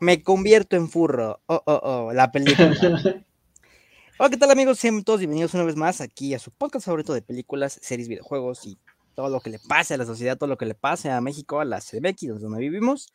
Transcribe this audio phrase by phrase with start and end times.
[0.00, 1.42] Me convierto en furro.
[1.44, 2.72] Oh, oh, oh, la película.
[4.18, 4.78] Hola, ¿qué tal amigos?
[4.78, 8.64] Sean todos bienvenidos una vez más aquí a su podcast favorito de películas, series, videojuegos
[8.64, 8.78] y
[9.14, 11.60] todo lo que le pase a la sociedad, todo lo que le pase a México,
[11.60, 13.12] a la CDMX, donde vivimos.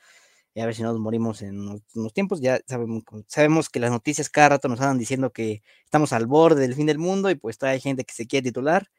[0.53, 1.60] Y a ver si nos morimos en
[1.96, 2.40] unos, tiempos.
[2.40, 6.62] Ya sabemos, sabemos que las noticias cada rato nos andan diciendo que estamos al borde
[6.62, 8.92] del fin del mundo y pues hay gente que se quiere titular.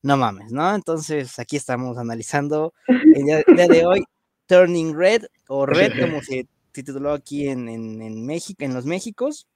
[0.00, 0.74] No mames, ¿no?
[0.74, 4.04] Entonces aquí estamos analizando el día, de hoy
[4.46, 9.48] Turning Red o Red como se tituló aquí en, en, México, en los Méxicos.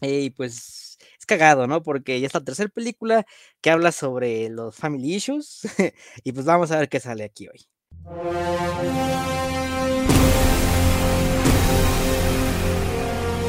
[0.00, 1.82] Y pues es cagado, ¿no?
[1.82, 3.26] Porque ya es la tercera película
[3.60, 5.62] que habla sobre los family issues.
[6.24, 7.66] y pues vamos a ver qué sale aquí hoy.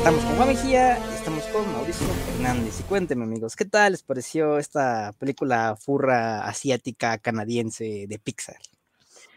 [0.06, 2.06] Estamos con Juan Mejía y estamos con Mauricio
[2.36, 2.80] Hernández.
[2.80, 8.60] Y cuéntenme, amigos, ¿qué tal les pareció esta película furra asiática canadiense de Pixar?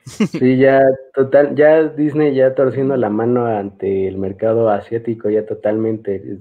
[0.09, 0.83] Sí, ya
[1.15, 6.39] total, ya Disney ya torciendo la mano ante el mercado asiático, ya totalmente.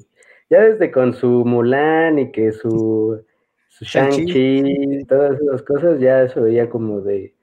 [0.50, 3.22] Ya desde con su Mulan y que su,
[3.67, 7.33] su Shang-Chi, todas esas cosas, ya eso veía como de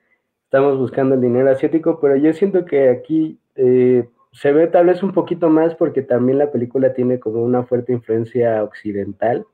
[0.44, 5.02] estamos buscando el dinero asiático, pero yo siento que aquí eh, se ve tal vez
[5.02, 9.46] un poquito más porque también la película tiene como una fuerte influencia occidental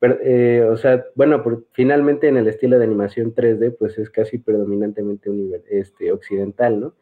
[0.00, 5.30] eh, o sea, bueno, finalmente en el estilo de animación 3D, pues es casi predominantemente
[5.70, 6.94] este, occidental, ¿no?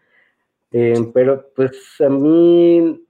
[0.72, 3.06] Eh, pero pues a mí,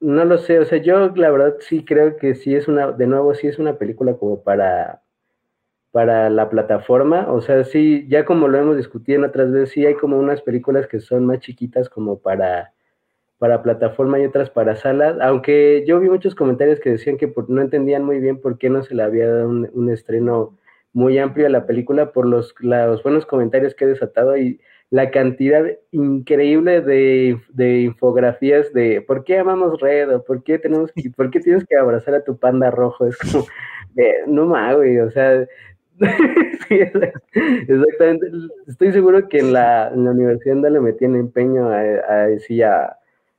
[0.00, 3.06] no lo sé, o sea, yo la verdad sí creo que sí es una, de
[3.06, 5.02] nuevo, sí es una película como para,
[5.92, 9.86] para la plataforma, o sea, sí, ya como lo hemos discutido en otras veces, sí
[9.86, 12.72] hay como unas películas que son más chiquitas como para
[13.42, 17.60] para plataforma y otras para salas, aunque yo vi muchos comentarios que decían que no
[17.60, 20.56] entendían muy bien por qué no se le había dado un, estreno
[20.92, 25.10] muy amplio a la película por los, los, buenos comentarios que he desatado y la
[25.10, 27.36] cantidad increíble de,
[27.80, 31.76] infografías de por qué amamos Red o por qué tenemos que, por qué tienes que
[31.76, 33.44] abrazar a tu panda rojo, es como
[34.28, 35.48] no mames, o sea,
[36.70, 38.28] exactamente,
[38.68, 42.98] estoy seguro que en la, universidad le metían empeño a, a decir a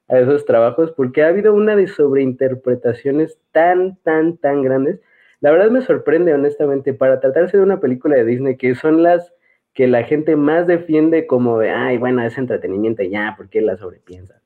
[0.10, 5.00] a esos trabajos porque ha habido una de sobreinterpretaciones tan, tan, tan grandes.
[5.40, 9.34] La verdad me sorprende, honestamente, para tratarse de una película de Disney, que son las
[9.74, 13.76] que la gente más defiende como de, ay, bueno, es entretenimiento ya, ¿por qué la
[13.76, 14.40] sobrepiensa?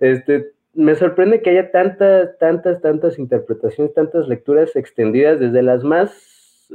[0.00, 6.68] Este, me sorprende que haya tantas, tantas, tantas interpretaciones, tantas lecturas extendidas, desde las más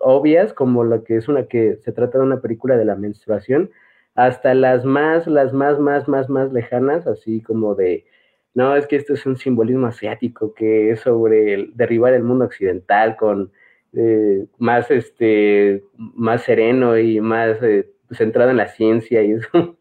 [0.00, 3.70] obvias, como la que es una que se trata de una película de la menstruación,
[4.16, 8.06] hasta las más, las más, más, más, más lejanas, así como de,
[8.54, 13.16] no, es que esto es un simbolismo asiático que es sobre derribar el mundo occidental
[13.16, 13.52] con
[13.92, 19.76] eh, más, este, más sereno y más eh, centrado en la ciencia y eso.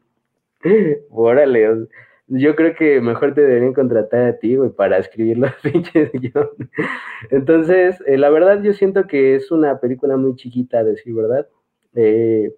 [1.09, 1.87] Órale,
[2.27, 6.69] yo creo que mejor te deberían contratar a ti, güey, para escribir los pinches guiones.
[7.29, 11.47] Entonces, eh, la verdad yo siento que es una película muy chiquita, a decir verdad.
[11.93, 12.51] Eh,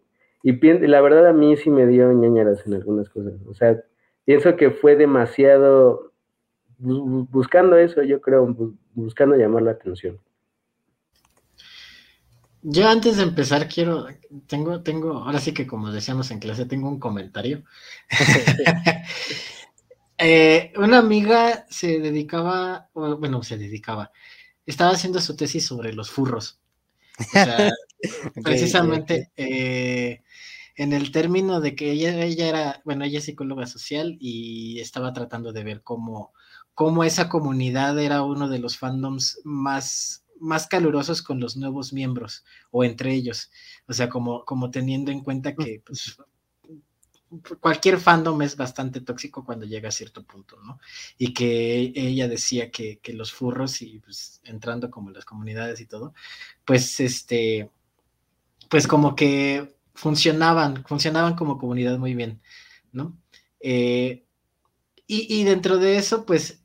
[0.44, 0.54] y
[0.88, 3.34] la verdad a mí sí me dio ñañaras en algunas cosas.
[3.48, 3.82] O sea,
[4.26, 6.14] pienso que fue demasiado
[6.80, 8.56] buscando eso, yo creo,
[8.94, 10.20] buscando llamar la atención.
[12.62, 14.08] Yo antes de empezar quiero,
[14.48, 17.64] tengo, tengo, ahora sí que como decíamos en clase, tengo un comentario.
[20.20, 24.12] Eh, una amiga se dedicaba, bueno, se dedicaba,
[24.66, 26.60] estaba haciendo su tesis sobre los furros.
[27.20, 27.72] O sea,
[28.44, 30.22] precisamente eh,
[30.76, 35.14] en el término de que ella, ella era, bueno, ella es psicóloga social y estaba
[35.14, 36.34] tratando de ver cómo,
[36.76, 42.46] cómo esa comunidad era uno de los fandoms más, más calurosos con los nuevos miembros
[42.70, 43.50] o entre ellos.
[43.88, 46.18] O sea, como, como teniendo en cuenta que pues,
[47.60, 50.80] cualquier fandom es bastante tóxico cuando llega a cierto punto, ¿no?
[51.18, 55.86] Y que ella decía que, que los furros y pues entrando como las comunidades y
[55.86, 56.14] todo,
[56.64, 57.70] pues este
[58.70, 62.42] pues como que funcionaban, funcionaban como comunidad muy bien,
[62.92, 63.18] ¿no?
[63.60, 64.26] Eh,
[65.10, 66.62] y, dentro de eso, pues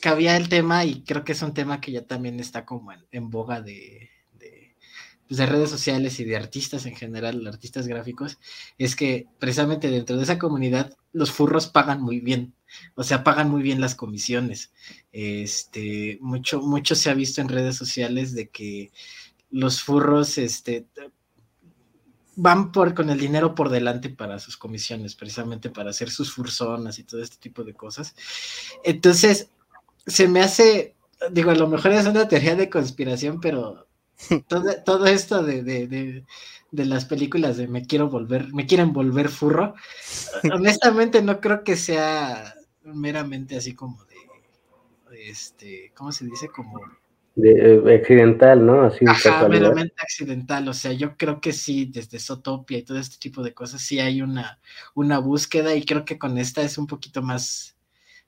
[0.00, 3.30] cabía el tema, y creo que es un tema que ya también está como en,
[3.30, 4.10] boga de,
[5.26, 8.38] pues, de, redes sociales y de artistas en general, artistas gráficos,
[8.78, 12.54] es que precisamente dentro de esa comunidad los furros pagan muy bien,
[12.94, 14.72] o sea, pagan muy bien las comisiones.
[15.10, 18.92] Este, mucho, mucho se ha visto en redes sociales de que
[19.50, 20.86] los furros este,
[22.40, 26.98] van por, con el dinero por delante para sus comisiones, precisamente para hacer sus furzonas
[27.00, 28.14] y todo este tipo de cosas.
[28.84, 29.50] Entonces,
[30.06, 30.94] se me hace,
[31.32, 33.88] digo, a lo mejor es una teoría de conspiración, pero
[34.84, 36.24] todo, esto de, de,
[36.70, 39.74] de, las películas de me quiero volver, me quieren volver furro,
[40.52, 42.54] honestamente no creo que sea
[42.84, 46.48] meramente así como de, este, ¿cómo se dice?
[46.48, 46.80] Como...
[47.34, 48.82] De, eh, accidental, ¿no?
[48.82, 53.16] Así Ajá, meramente accidental, o sea, yo creo que sí, desde Sotopia y todo este
[53.18, 54.58] tipo de cosas, sí hay una,
[54.94, 57.76] una búsqueda y creo que con esta es un poquito más,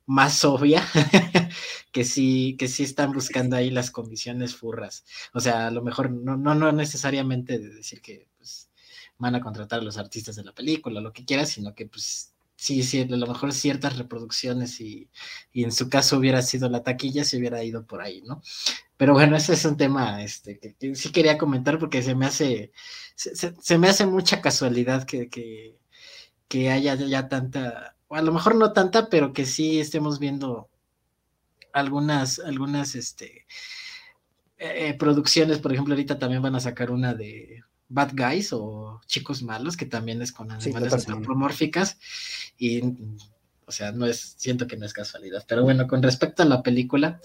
[0.07, 0.83] más obvia,
[1.93, 5.05] que sí, que sí están buscando ahí las condiciones furras.
[5.33, 8.71] O sea, a lo mejor no, no, no necesariamente de decir que pues,
[9.19, 12.33] van a contratar a los artistas de la película, lo que quieras, sino que pues
[12.61, 15.09] sí, sí, a lo mejor ciertas reproducciones y,
[15.55, 18.43] en su caso hubiera sido la taquilla, se hubiera ido por ahí, ¿no?
[18.99, 22.73] Pero bueno, ese es un tema este, que, sí quería comentar porque se me hace,
[23.15, 25.79] se, me hace mucha casualidad que, que,
[26.49, 30.69] que, haya ya tanta, o a lo mejor no tanta, pero que sí estemos viendo
[31.73, 33.47] algunas, algunas, este,
[34.59, 39.43] eh, producciones, por ejemplo, ahorita también van a sacar una de Bad Guys o Chicos
[39.43, 41.99] Malos, que también es con animales antropomórficas.
[42.57, 42.81] Y,
[43.67, 45.45] o sea, no es, siento que no es casualidad.
[45.47, 47.21] Pero bueno, con respecto a la película,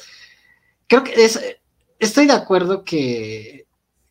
[0.88, 1.40] creo que es,
[2.00, 3.68] estoy de acuerdo que,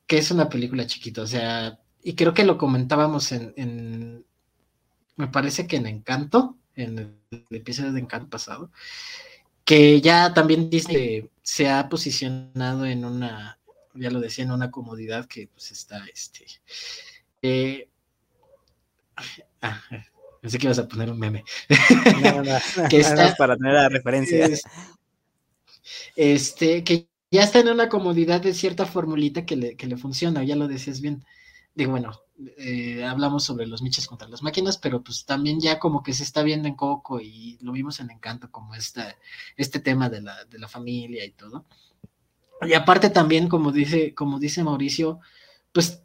[0.06, 4.24] que es una película chiquita, o sea, y creo que lo comentábamos en, en
[5.16, 8.70] me parece que en Encanto, en el episodio de Encanto pasado,
[9.64, 13.58] que ya también Disney se ha posicionado en una
[13.94, 16.46] ya lo decía, en una comodidad que pues está, este,
[17.42, 17.88] eh,
[19.60, 19.80] ah,
[20.40, 21.44] pensé que ibas a poner un meme.
[22.22, 22.52] No, no,
[22.90, 24.48] que está, para tener la referencia.
[26.16, 30.44] este, que ya está en una comodidad de cierta formulita que le, que le funciona,
[30.44, 31.24] ya lo decías bien.
[31.74, 32.12] Digo, bueno,
[32.56, 36.22] eh, hablamos sobre los miches contra las máquinas, pero pues también ya como que se
[36.22, 39.16] está viendo en Coco y lo vimos en Encanto, como esta,
[39.56, 41.64] este tema de la, de la familia y todo.
[42.62, 45.20] Y aparte también, como dice, como dice Mauricio,
[45.72, 46.02] pues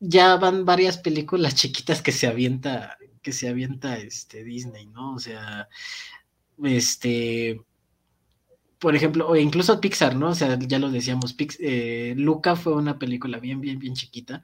[0.00, 5.14] ya van varias películas chiquitas que se avienta, que se avienta este Disney, ¿no?
[5.14, 5.68] O sea,
[6.64, 7.60] este,
[8.78, 10.30] por ejemplo, o incluso Pixar, ¿no?
[10.30, 14.42] O sea, ya lo decíamos, eh, Luca fue una película bien, bien, bien chiquita,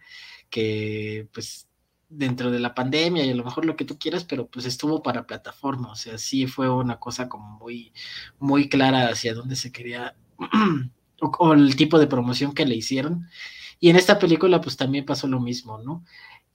[0.50, 1.68] que pues
[2.08, 5.02] dentro de la pandemia y a lo mejor lo que tú quieras, pero pues estuvo
[5.02, 7.92] para plataforma, o sea, sí fue una cosa como muy,
[8.38, 10.14] muy clara hacia dónde se quería
[11.20, 13.28] o, el tipo de promoción que le hicieron.
[13.80, 16.04] Y en esta película pues también pasó lo mismo, ¿no?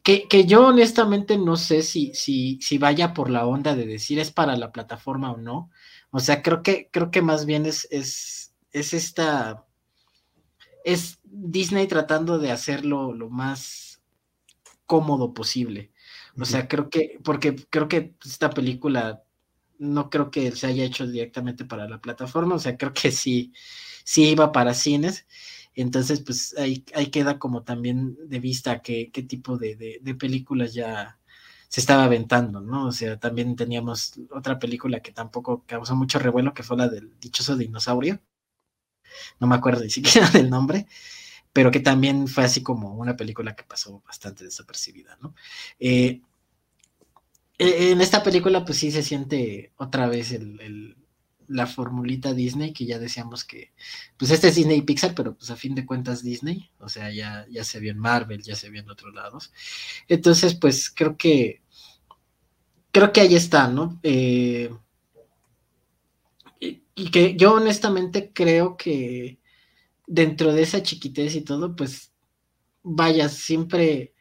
[0.04, 4.20] Que, que, yo honestamente no sé si, si, si vaya por la onda de decir
[4.20, 5.70] es para la plataforma o no.
[6.10, 9.66] O sea, creo que, creo que más bien es, es, es esta,
[10.84, 14.02] es Disney tratando de hacerlo lo más
[14.86, 15.92] cómodo posible.
[16.40, 19.24] O sea, creo que, porque creo que esta película
[19.80, 23.52] no creo que se haya hecho directamente para la plataforma, o sea, creo que sí,
[24.04, 25.26] sí iba para cines.
[25.74, 30.74] Entonces, pues ahí, ahí queda como también de vista qué, qué tipo de, de, películas
[30.74, 31.20] ya
[31.70, 32.88] se estaba aventando, ¿no?
[32.88, 37.18] O sea, también teníamos otra película que tampoco causó mucho revuelo, que fue la del
[37.20, 38.20] dichoso dinosaurio.
[39.40, 40.88] No me acuerdo ni siquiera del nombre,
[41.54, 45.36] pero que también fue así como una película que pasó bastante desapercibida, ¿no?
[45.80, 46.22] Eh,
[47.58, 51.01] e, en esta película, pues sí se siente otra vez el
[51.52, 53.72] la formulita Disney, que ya decíamos que,
[54.18, 57.12] pues este es Disney y Pixar, pero pues a fin de cuentas Disney, o sea,
[57.12, 59.52] ya, ya se vio en Marvel, ya se vio en otros lados.
[60.08, 61.62] Entonces, pues creo que,
[62.92, 64.00] creo que ahí está, ¿no?
[64.04, 64.74] Eh,
[66.60, 69.40] y, y, que yo honestamente creo que
[70.08, 72.12] dentro de esa chiquitez y todo, pues
[72.84, 74.14] vaya, siempre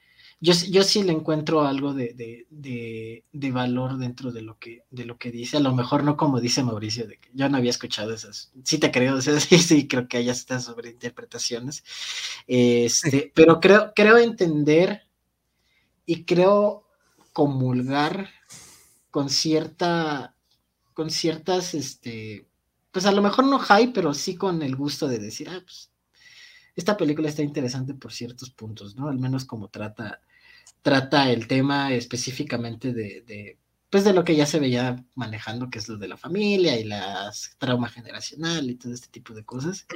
[0.42, 2.46] yo, yo sí le encuentro algo de,
[3.30, 5.58] valor dentro de lo, que, de lo que dice.
[5.58, 8.50] A lo mejor no como dice Mauricio, de que yo no había escuchado esas.
[8.64, 11.84] Sí te creo, o sea, sí, sí, creo que hay estas sobreinterpretaciones.
[12.46, 15.02] Este, pero creo, creo entender
[16.06, 16.86] y creo
[17.34, 18.30] comulgar
[19.10, 20.34] con cierta,
[20.94, 22.46] con ciertas, este,
[22.90, 25.90] pues a lo mejor no high, pero sí con el gusto de decir, ah, pues
[26.76, 29.08] esta película está interesante por ciertos puntos, ¿no?
[29.08, 30.22] Al menos como trata
[30.82, 33.58] trata el tema específicamente de,
[33.90, 36.84] pues de lo que ya se veía manejando, que es lo de la familia y
[36.84, 39.86] la trauma generacional y todo este tipo de cosas,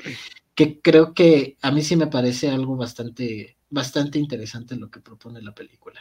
[0.54, 5.43] que creo que a mí sí me parece algo bastante, bastante interesante lo que propone
[5.43, 6.00] la película.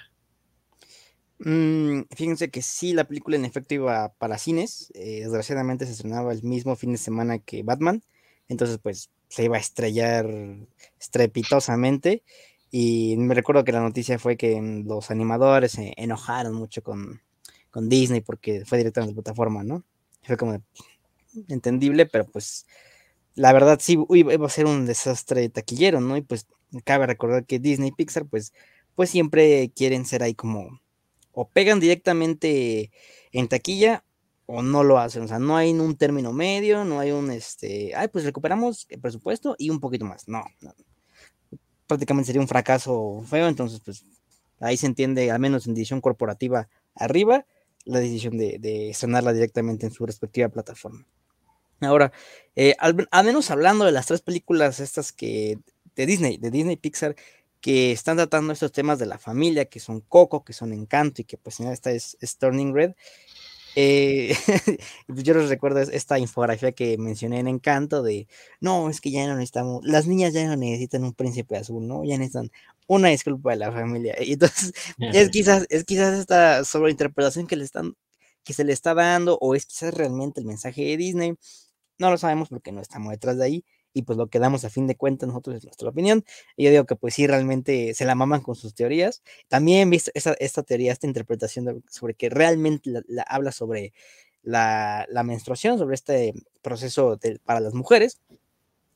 [1.40, 6.32] Mm, fíjense que sí, la película en efecto iba para cines, eh, desgraciadamente se estrenaba
[6.32, 8.02] el mismo fin de semana que Batman,
[8.48, 10.28] entonces pues se iba a estrellar
[11.00, 12.24] estrepitosamente
[12.76, 17.22] y me recuerdo que la noticia fue que los animadores se enojaron mucho con,
[17.76, 19.84] Disney porque fue directamente en la plataforma, ¿no?
[20.24, 20.60] Fue como
[21.50, 22.66] entendible, pero pues
[23.36, 26.18] la verdad sí iba a ser un desastre taquillero, ¿no?
[26.18, 26.48] Y pues
[26.84, 28.54] cabe recordar que Disney y Pixar pues,
[28.96, 30.82] pues siempre quieren ser ahí como
[31.32, 32.92] o pegan directamente
[33.32, 34.04] en taquilla
[34.48, 35.22] o no lo hacen.
[35.22, 39.00] O sea, no hay un término medio, no hay un, este, ay, pues recuperamos el
[39.00, 40.28] presupuesto y un poquito más.
[40.28, 40.44] No,
[41.88, 44.06] prácticamente sería un fracaso feo, entonces, pues
[44.60, 47.46] ahí se entiende, al menos en decisión corporativa arriba,
[47.86, 51.06] la decisión de, de estrenarla directamente en su respectiva plataforma.
[51.82, 52.12] Ahora,
[52.56, 55.60] eh, al, menos hablando de las tres películas estas que
[55.96, 57.16] de Disney, de Disney Pixar,
[57.62, 61.26] que están tratando estos temas de la familia, que son Coco, que son Encanto y
[61.26, 62.94] que pues esta es Turning Red,
[63.76, 64.36] eh,
[65.08, 68.28] pues, yo les recuerdo esta infografía que mencioné en Encanto de,
[68.60, 72.04] no, es que ya no necesitamos, las niñas ya no necesitan un príncipe azul, ¿no?
[72.04, 72.52] Ya necesitan
[72.88, 74.16] una disculpa de la familia.
[74.22, 77.96] Y entonces, es quizás, es quizás esta sobreinterpretación que le están,
[78.44, 81.36] que se le está dando, o es quizás realmente el mensaje de Disney.
[82.00, 84.70] No lo sabemos porque no estamos detrás de ahí y pues lo que damos a
[84.70, 86.26] fin de cuentas nosotros es nuestra opinión.
[86.58, 89.24] Y yo digo que pues sí, realmente se la maman con sus teorías.
[89.48, 93.94] También visto esta, esta teoría, esta interpretación sobre que realmente la, habla sobre
[94.42, 98.20] la, la, menstruación, sobre este proceso para las mujeres.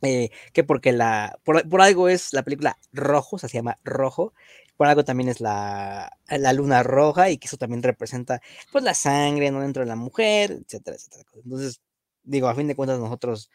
[0.04, 4.34] Eh, que porque la, por, algo es la película Rojo, o sea, se llama Rojo,
[4.77, 8.39] por algo también es la, la luna roja y que eso también representa
[8.72, 11.24] pues la sangre no dentro de la mujer, etcétera, etcétera.
[11.44, 11.82] Entonces,
[12.24, 13.50] digo, a fin de cuentas nosotros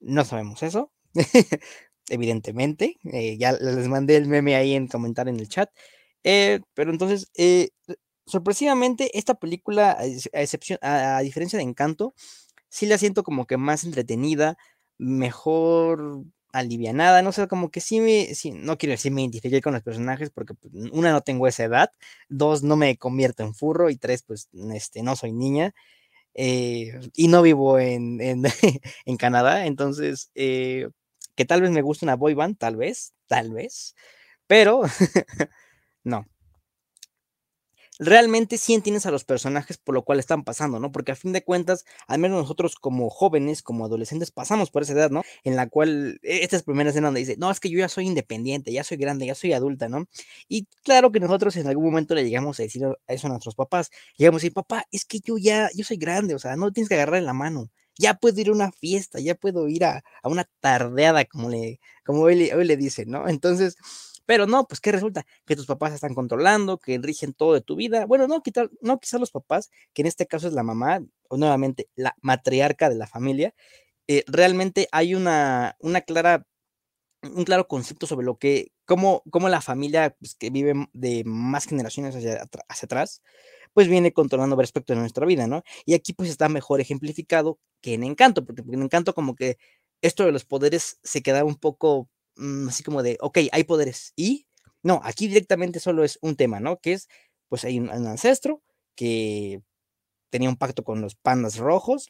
[0.00, 0.92] no sabemos eso,
[2.08, 2.96] evidentemente.
[3.04, 5.70] Eh, ya les mandé el meme ahí en comentar en el chat.
[6.24, 7.70] Eh, pero entonces, eh,
[8.26, 10.04] sorpresivamente, esta película, a,
[10.42, 12.14] excepción, a, diferencia de Encanto,
[12.68, 14.58] sí la siento como que más entretenida,
[14.98, 19.74] mejor alivianada, no sé, como que sí me, sí, no quiero decir me identifiqué con
[19.74, 21.90] los personajes porque pues, una no tengo esa edad,
[22.28, 25.74] dos no me convierto en furro y tres pues este, no soy niña,
[26.34, 28.44] eh, y no vivo en, en,
[29.06, 30.88] en Canadá, entonces, eh,
[31.36, 33.94] que tal vez me guste una boy band, tal vez, tal vez,
[34.46, 34.82] pero
[36.04, 36.26] no
[37.98, 40.92] realmente sí entiendes a los personajes por lo cual están pasando, ¿no?
[40.92, 44.92] Porque a fin de cuentas, al menos nosotros como jóvenes, como adolescentes, pasamos por esa
[44.92, 45.22] edad, ¿no?
[45.44, 47.88] En la cual, e, esta es primera escena donde dice, no, es que yo ya
[47.88, 50.06] soy independiente, ya soy grande, ya soy adulta, ¿no?
[50.48, 53.90] Y claro que nosotros en algún momento le llegamos a decir eso a nuestros papás,
[54.16, 56.88] llegamos a decir, papá, es que yo ya, yo soy grande, o sea, no tienes
[56.88, 57.70] que agarrar en la mano.
[58.00, 62.22] Ya puedo ir a una fiesta, ya puedo ir a, una tardeada, como le, como
[62.22, 63.28] hoy hoy le dicen, ¿no?
[63.28, 63.76] Entonces,
[64.28, 65.24] pero no, pues ¿qué resulta?
[65.46, 68.04] Que tus papás están controlando, que rigen todo de tu vida.
[68.04, 71.38] Bueno, no, quitar, no quizás los papás, que en este caso es la mamá, o
[71.38, 73.54] nuevamente la matriarca de la familia,
[74.06, 76.46] eh, realmente hay una, una clara,
[77.22, 81.64] un claro concepto sobre lo que, cómo, cómo la familia pues, que vive de más
[81.66, 83.22] generaciones hacia, hacia atrás,
[83.72, 85.62] pues viene controlando respecto de nuestra vida, ¿no?
[85.86, 89.56] Y aquí pues está mejor ejemplificado que en Encanto, porque en Encanto como que
[90.02, 94.12] esto de los poderes se queda un poco Mm, así como de, ok, hay poderes.
[94.16, 94.46] Y
[94.82, 96.78] no, aquí directamente solo es un tema, ¿no?
[96.80, 97.08] Que es,
[97.48, 98.62] pues hay un, ancestro
[98.94, 99.62] que
[100.30, 102.08] tenía un pacto con los pandas rojos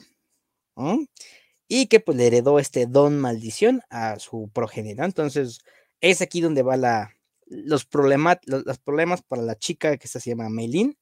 [1.69, 5.05] y que pues le heredó este don maldición a su progenitor.
[5.05, 5.61] Entonces,
[6.01, 7.15] es aquí donde va la,
[7.47, 10.97] los, problemas, los, problemas para la chica que se llama Meilin,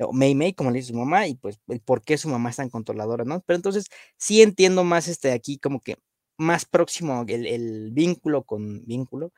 [0.00, 2.50] o Mei Mei, como le dice su mamá, y pues el por qué su mamá
[2.50, 3.42] es tan controladora, ¿no?
[3.46, 5.96] Pero entonces sí entiendo más este aquí como que
[6.38, 9.32] más próximo el, vínculo con vínculo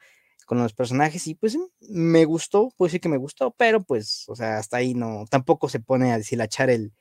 [0.46, 1.56] con los personajes y pues
[1.88, 5.68] me gustó, puedo decir que me gustó, pero pues, o sea, hasta ahí no, tampoco
[5.68, 6.92] se pone a deshilachar el,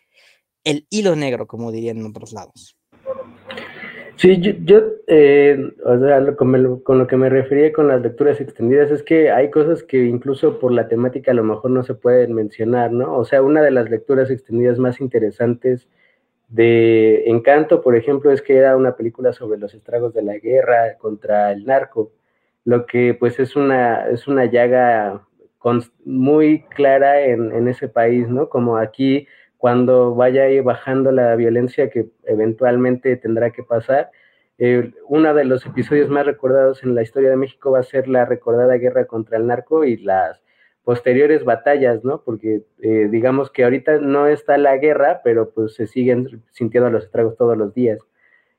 [0.64, 2.78] el hilo negro, como dirían en otros lados.
[4.18, 8.92] Sí, yo, eh, o sea, con, con, lo que me refería con las lecturas extendidas
[8.92, 12.34] es que hay cosas que incluso por la temática a lo mejor no se pueden
[12.34, 13.18] mencionar, ¿no?
[13.18, 15.88] O sea, una de las lecturas extendidas más interesantes
[16.50, 20.98] de Encanto, por ejemplo, es que era una película sobre los estragos de la guerra
[20.98, 22.12] contra el narco,
[22.66, 25.22] lo que pues es una, es una llaga
[26.06, 28.50] muy clara en, ese país, ¿no?
[28.50, 29.28] Como aquí,
[29.58, 34.10] cuando vaya bajando la violencia que eventualmente tendrá que pasar,
[34.58, 38.08] eh, uno de los episodios más recordados en la historia de México va a ser
[38.08, 40.42] la recordada guerra contra el narco y las
[40.90, 42.24] posteriores batallas, ¿no?
[42.24, 47.04] Porque eh, digamos que ahorita no está la guerra, pero pues se siguen sintiendo los
[47.04, 48.00] estragos todos los días.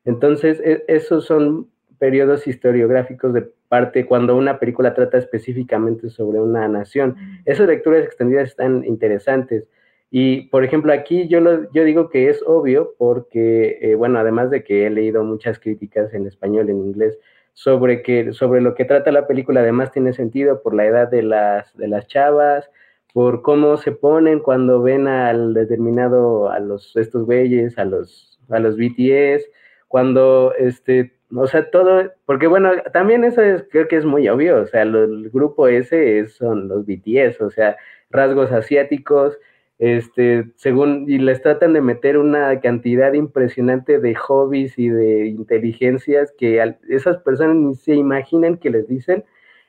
[0.05, 1.67] Entonces, e, esos son
[1.99, 7.17] periodos historiográficos de parte cuando una película trata específicamente sobre una nación.
[7.47, 9.67] Esas lecturas extendidas están interesantes.
[10.09, 14.53] Y, por ejemplo, aquí yo, lo, yo digo que es obvio porque, eh, bueno, además
[14.53, 17.19] de que he leído muchas críticas en español, en inglés,
[17.55, 21.23] sobre, que, sobre lo que trata la película, además tiene sentido por la edad de
[21.23, 22.71] las, de las chavas,
[23.13, 28.59] por cómo se ponen cuando ven al determinado, a los, estos güeyes, a los, a
[28.59, 29.49] los BTS,
[29.89, 34.61] cuando, este, o sea, todo, porque bueno, también eso es, creo que es muy obvio,
[34.61, 37.77] o sea, el grupo ese son los BTS, o sea,
[38.11, 39.39] rasgos asiáticos,
[39.81, 46.33] este, según, y les tratan de meter una cantidad impresionante de hobbies y de inteligencias
[46.37, 49.25] que esas personas ni se imaginan que les dicen.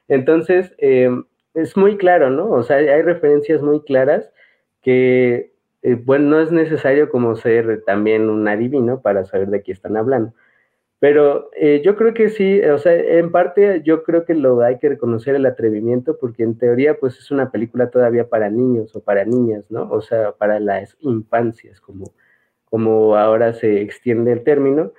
[0.10, 2.50] Entonces, em, es muy claro, ¿no?
[2.52, 4.30] O sea, hay referencias muy claras
[4.82, 9.72] que, eh, bueno, no es necesario como ser también un adivino para saber de qué
[9.72, 10.34] están hablando.
[11.02, 14.78] Pero eh, yo creo que sí, o sea, en parte yo creo que lo hay
[14.78, 19.02] que reconocer el atrevimiento porque en teoría pues es una película todavía para niños o
[19.02, 19.90] para niñas, ¿no?
[19.90, 22.14] O sea, para las infancias, como,
[22.66, 24.94] como ahora se extiende el término.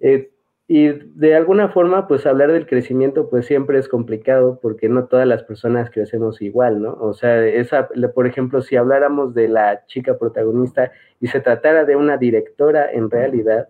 [0.00, 0.32] Eh,
[0.66, 5.28] y de alguna forma, pues hablar del crecimiento, pues siempre es complicado porque no todas
[5.28, 6.94] las personas crecemos igual, ¿no?
[6.94, 11.94] O sea, esa, por ejemplo, si habláramos de la chica protagonista y se tratara de
[11.94, 13.68] una directora en realidad,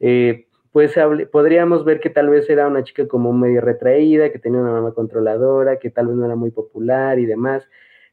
[0.00, 0.94] eh, pues
[1.32, 4.92] podríamos ver que tal vez era una chica como medio retraída, que tenía una mamá
[4.92, 7.68] controladora, que tal vez no era muy popular y demás.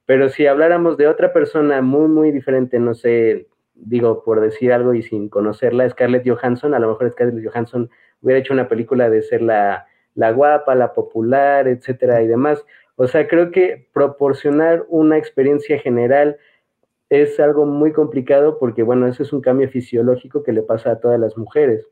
[0.05, 4.93] Pero si habláramos de otra persona muy, muy diferente, no sé, digo por decir algo
[4.95, 7.89] y sin conocerla, Scarlett Johansson, a lo mejor Scarlett Johansson
[8.21, 9.85] hubiera hecho una película de ser la,
[10.15, 12.65] la guapa, la popular, etcétera y demás.
[12.95, 16.37] O sea, creo que proporcionar una experiencia general
[17.09, 20.99] es algo muy complicado porque, bueno, eso es un cambio fisiológico que le pasa a
[20.99, 21.87] todas las mujeres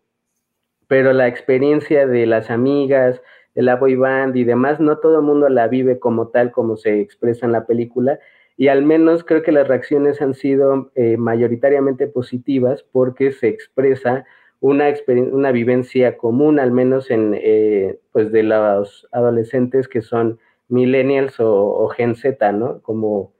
[0.88, 3.22] pero la experiencia de las amigas,
[3.54, 6.78] de la boy band y demás, no todo el mundo la vive como tal, como
[6.78, 8.20] se expresa en la película,
[8.58, 14.26] y al menos creo que las reacciones han sido eh, mayoritariamente positivas porque se expresa
[14.62, 14.94] una,
[15.32, 20.40] una vivencia común, al menos en, eh, pues de los adolescentes que son
[20.70, 22.82] millennials o, o Gen Z, ¿no?
[22.82, 23.36] Como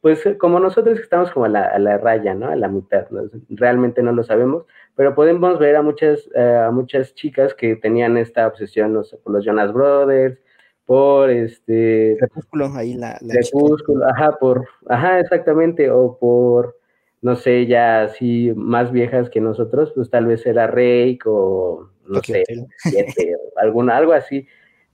[0.00, 2.48] pues como nosotros estamos como a la, raya, ¿no?
[2.48, 3.06] A la mitad,
[3.48, 4.64] realmente no lo sabemos,
[4.94, 9.16] pero podemos ver a muchas, eh, a muchas chicas que tenían esta obsesión, no sé,
[9.18, 10.38] por los Jonas Brothers,
[10.84, 12.16] por este...
[12.18, 13.18] Crepúsculo, ahí la...
[13.18, 16.76] Crepúsculo, ajá, por, ajá, exactamente, o por,
[17.22, 22.20] no sé, ya así más viejas que nosotros, pues tal vez era Rake o, no
[22.20, 22.44] sé,
[22.78, 24.46] siete, alguna, algo así.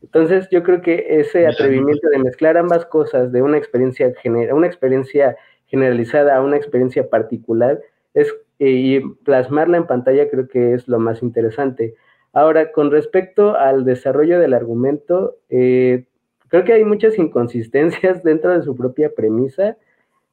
[0.02, 4.12] Entonces yo creo que ese atrevimiento de mezclar ambas cosas, de una experiencia,
[4.52, 7.80] una experiencia generalizada a una experiencia particular,
[8.14, 11.94] es, y plasmarla en pantalla creo que es lo más interesante.
[12.32, 16.04] Ahora, con respecto al desarrollo del argumento, eh,
[16.48, 19.76] creo que hay muchas inconsistencias dentro de su propia premisa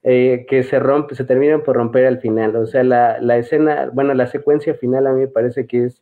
[0.04, 2.56] eh, que se rompe, se terminan por romper al final.
[2.56, 6.02] O sea, la, la escena, bueno, la secuencia final a mí me parece que es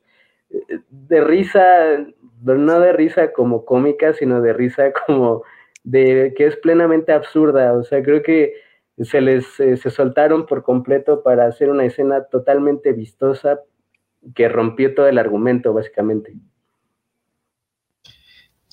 [0.89, 1.63] de risa,
[2.43, 5.43] no de risa como cómica, sino de risa como
[5.83, 7.73] de que es plenamente absurda.
[7.73, 8.53] O sea, creo que
[8.97, 13.61] se les eh, se soltaron por completo para hacer una escena totalmente vistosa
[14.35, 16.33] que rompió todo el argumento, básicamente.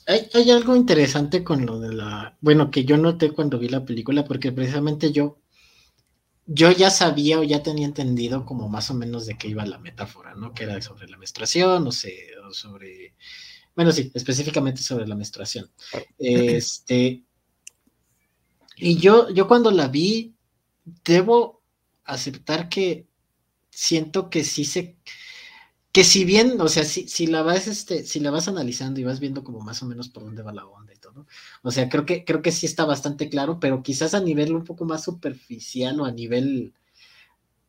[0.06, 3.84] Hay, hay, algo interesante con lo de la, bueno, que yo noté cuando vi la
[3.84, 5.38] película, porque precisamente yo,
[6.46, 9.78] yo ya sabía o ya tenía entendido como más o menos de qué iba la
[9.78, 10.52] metáfora, ¿no?
[10.52, 13.14] Que era sobre la menstruación, o, sé, o sobre
[13.74, 15.70] bueno, sí, específicamente sobre la menstruación.
[16.18, 17.24] Este,
[18.80, 20.34] y yo, yo cuando la vi,
[21.04, 21.62] debo
[22.04, 23.06] aceptar que
[23.70, 24.96] siento que sí se,
[25.92, 29.04] que si bien, o sea, si, si la vas, este, si la vas analizando y
[29.04, 31.26] vas viendo como más o menos por dónde va la onda y todo,
[31.62, 34.64] o sea, creo que, creo que sí está bastante claro, pero quizás a nivel un
[34.64, 36.74] poco más superficial o a nivel,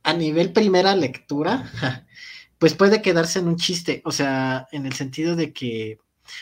[0.04, 1.72] a nivel primera lectura,
[2.60, 6.00] pues puede quedarse en un chiste, o sea, en el sentido de que,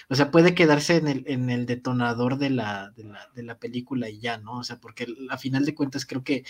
[0.09, 3.57] o sea, puede quedarse en el, en el detonador de la, de la, de la
[3.59, 4.59] película y ya, ¿no?
[4.59, 6.43] O sea, porque a final de cuentas creo que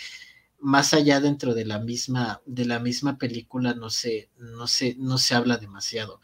[0.60, 5.18] más allá dentro de la misma, de la misma película no se, no se, no
[5.18, 6.20] se habla demasiado.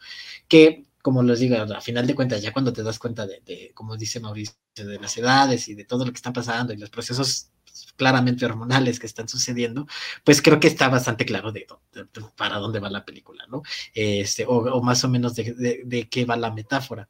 [0.47, 3.71] Que, como les digo, a final de cuentas, ya cuando te das cuenta de, de,
[3.73, 6.89] como dice Mauricio, de las edades y de todo lo que está pasando y los
[6.89, 7.49] procesos
[7.95, 9.87] claramente hormonales que están sucediendo,
[10.23, 11.67] pues creo que está bastante claro de,
[12.35, 13.63] para dónde va la película, ¿no?
[13.93, 17.09] Este, o, más o menos de, qué va la metáfora.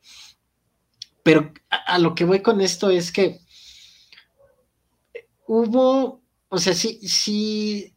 [1.24, 3.40] Pero a, lo que voy con esto es que
[5.46, 7.96] hubo, o sea, sí, sí,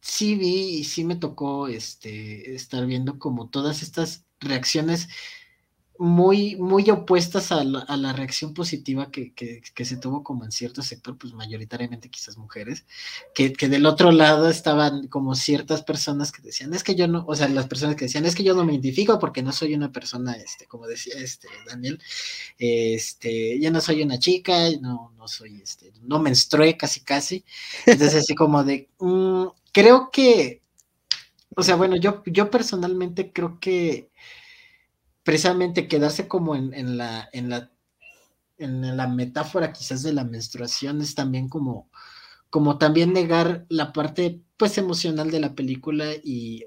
[0.00, 5.08] sí vi y sí me tocó este, estar viendo como todas estas reacciones
[5.98, 9.32] muy, muy opuestas a la, reacción positiva que,
[9.84, 12.86] se tuvo como en cierto sector, pues mayoritariamente quizás mujeres,
[13.34, 17.34] que, del otro lado estaban como ciertas personas que decían, es que yo no, o
[17.34, 19.90] sea, las personas que decían, es que yo no me identifico porque no soy una
[19.90, 22.00] persona, este, como decía este Daniel,
[22.58, 27.44] este, yo no soy una chica, no, no soy, este, no menstrué casi casi,
[27.86, 30.62] entonces así como de, mm, creo que,
[31.56, 34.10] o sea, bueno, yo, yo personalmente creo que
[35.28, 37.70] precisamente quedarse como en, la, en, la,
[38.56, 41.90] en la metáfora quizás de la menstruación es también como,
[42.48, 46.64] como también negar la parte pues emocional de la película y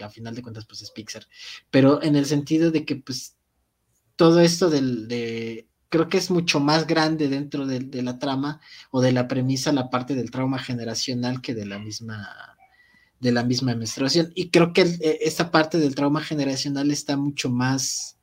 [0.00, 1.24] a final de cuentas pues es Pixar,
[1.70, 3.36] pero en el sentido de que pues
[4.16, 8.60] todo esto del, de, creo que es mucho más grande dentro de, de, la trama
[8.90, 12.58] o de la premisa la parte del trauma generacional que de la misma
[13.20, 14.32] de la misma menstruación.
[14.34, 18.18] Y creo que e, esta parte del trauma generacional está mucho más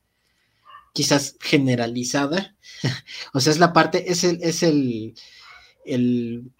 [0.92, 2.56] quizás generalizada.
[3.32, 5.14] O sea es la parte es el es el,
[5.84, 6.52] el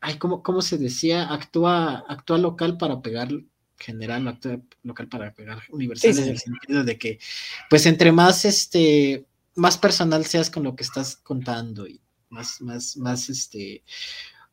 [0.00, 1.32] ay, ¿cómo, ¿cómo, se decía?
[1.32, 3.28] Actúa, actúa local para pegar
[3.78, 7.18] general, actúa local para pegar universal, en el sentido de que,
[7.68, 12.96] pues, entre más, este, más personal seas con lo que estás contando y más, más,
[12.96, 13.84] más, este,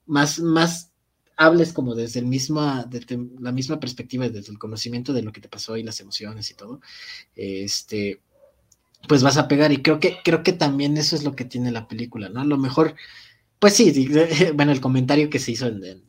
[0.05, 0.91] más, más
[1.37, 5.41] hables como desde el misma, desde la misma perspectiva, desde el conocimiento de lo que
[5.41, 6.81] te pasó y las emociones y todo,
[7.35, 8.19] este,
[9.07, 9.71] pues vas a pegar.
[9.71, 12.41] Y creo que, creo que también eso es lo que tiene la película, ¿no?
[12.41, 12.95] A lo mejor
[13.59, 14.07] pues sí,
[14.53, 16.05] bueno, el comentario que se hizo en,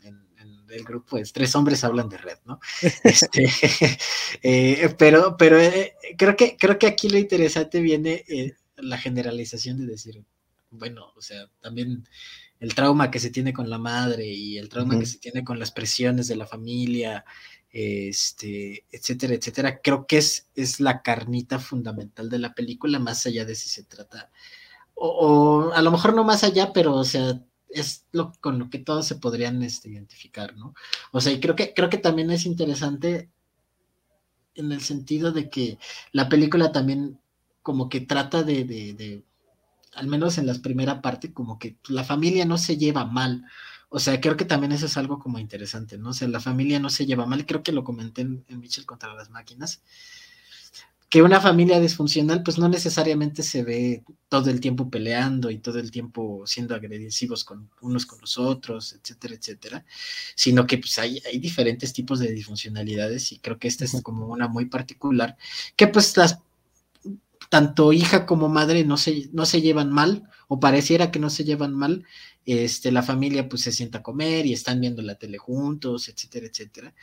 [0.69, 2.61] el grupo es tres hombres hablan de red, ¿no?
[3.05, 3.49] Este,
[4.43, 9.79] eh, pero pero eh, creo, que, creo que aquí lo interesante viene eh, la generalización
[9.79, 10.23] de decir,
[10.71, 12.07] bueno, o sea, también
[12.61, 15.59] el trauma que se tiene con la madre y el trauma que se tiene con
[15.59, 17.25] las presiones de la familia,
[17.71, 23.45] este, etcétera, etcétera, creo que es, es la carnita fundamental de la película, más allá
[23.45, 24.31] de si se trata
[25.01, 28.79] o, a lo mejor no más allá, pero o sea, es lo con lo que
[28.79, 30.75] todos se podrían este, identificar, ¿no?
[31.13, 33.31] O sea, y creo que, creo que también es interesante
[34.55, 35.79] en el sentido de que
[36.13, 37.21] la película también
[37.63, 39.23] como que trata de, de, de
[39.95, 43.45] al menos en la primera parte, como que la familia no se lleva mal.
[43.89, 46.11] O sea, creo que también eso es algo como interesante, ¿no?
[46.11, 48.87] O sea, la familia no se lleva mal, creo que lo comenté en, en Mitchell
[48.87, 49.83] contra las máquinas
[51.09, 55.79] que una familia disfuncional pues no necesariamente se ve todo el tiempo peleando y todo
[55.79, 59.85] el tiempo siendo agresivos con unos con los otros, etcétera, etcétera,
[60.35, 64.27] sino que pues hay, hay diferentes tipos de disfuncionalidades y creo que esta es como
[64.27, 65.37] una muy particular,
[65.77, 66.41] que pues las
[67.51, 71.45] tanto hija como madre no se, no se llevan mal o pareciera que no se
[71.45, 72.05] llevan mal,
[72.47, 76.47] este, la familia pues se sienta a comer y están viendo la tele juntos, etcétera,
[76.47, 76.95] etcétera,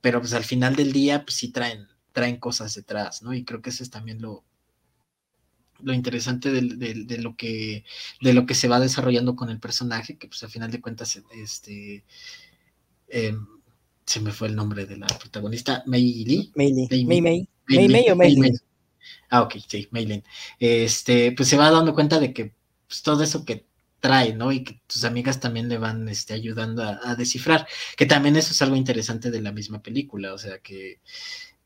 [0.00, 3.34] pero pues al final del día pues sí traen traen cosas detrás, ¿no?
[3.34, 4.42] Y creo que eso es también lo,
[5.80, 7.84] lo interesante de, lo que,
[8.22, 11.20] de lo que se va desarrollando con el personaje, que pues al final de cuentas,
[11.34, 12.04] este,
[13.08, 13.46] em,
[14.06, 16.52] se me fue el nombre de la protagonista, Mei Lee.
[16.54, 17.04] Mei Mei.
[17.04, 17.48] Mei Mei.
[17.68, 18.52] Mei o Mei
[19.30, 20.22] Ah, ok, sí, Mei
[20.58, 22.54] Este, pues se va dando cuenta de que
[22.88, 23.66] pues, todo eso que
[24.00, 24.52] trae, ¿no?
[24.52, 28.52] Y que tus amigas también le van este, ayudando a, a, descifrar, que también eso
[28.52, 31.00] es algo interesante de la misma película, o sea, que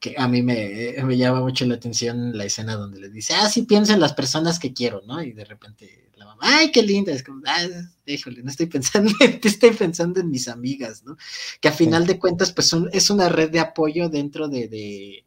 [0.00, 3.48] que a mí me, me, llama mucho la atención la escena donde le dice, ah,
[3.50, 5.22] sí pienso en las personas que quiero, ¿no?
[5.22, 7.66] Y de repente la mamá, ay, qué linda, es como, ah,
[8.06, 11.18] híjole, no estoy pensando, estoy pensando en mis amigas, ¿no?
[11.60, 15.26] Que a final de cuentas, pues es una red de apoyo dentro de, de,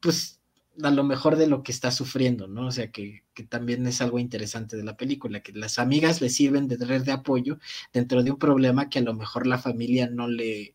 [0.00, 0.39] pues,
[0.82, 2.66] a lo mejor de lo que está sufriendo, ¿no?
[2.66, 6.30] O sea, que, que también es algo interesante de la película, que las amigas le
[6.30, 7.58] sirven de red de apoyo
[7.92, 10.74] dentro de un problema que a lo mejor la familia no le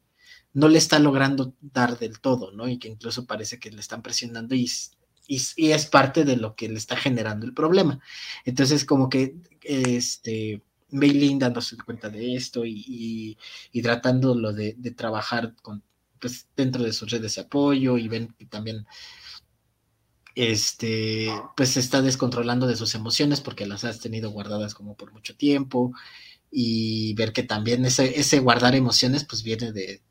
[0.56, 2.68] no le está logrando dar del todo, ¿no?
[2.70, 4.72] Y que incluso parece que le están presionando y,
[5.28, 8.00] y, es parte de lo que le está generando el problema.
[8.46, 13.38] Entonces, como que este, Bailin dándose cuenta de esto y,
[13.72, 15.84] y, tratándolo de, de, trabajar con,
[16.20, 18.86] pues, dentro de sus redes de apoyo y ven que también
[20.36, 25.14] este, pues se está descontrolando de sus emociones porque las has tenido guardadas como por
[25.14, 25.94] mucho tiempo
[26.52, 30.02] y ver que también ese, ese guardar emociones pues viene de,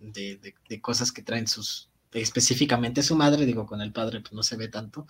[0.00, 4.56] de, cosas que traen sus, específicamente su madre, digo, con el padre pues no se
[4.56, 5.06] ve tanto,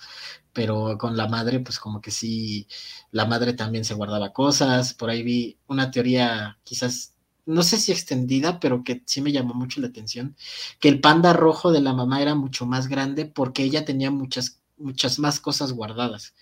[0.53, 2.67] pero con la madre pues como que sí,
[3.11, 7.14] la madre también se guardaba cosas, por ahí vi una teoría quizás,
[7.47, 10.37] no sé si extendida, pero que sí me llamó mucho la atención,
[10.81, 14.61] que el panda rojo de la mamá era mucho más grande porque ella tenía muchas,
[14.77, 16.35] muchas más cosas guardadas.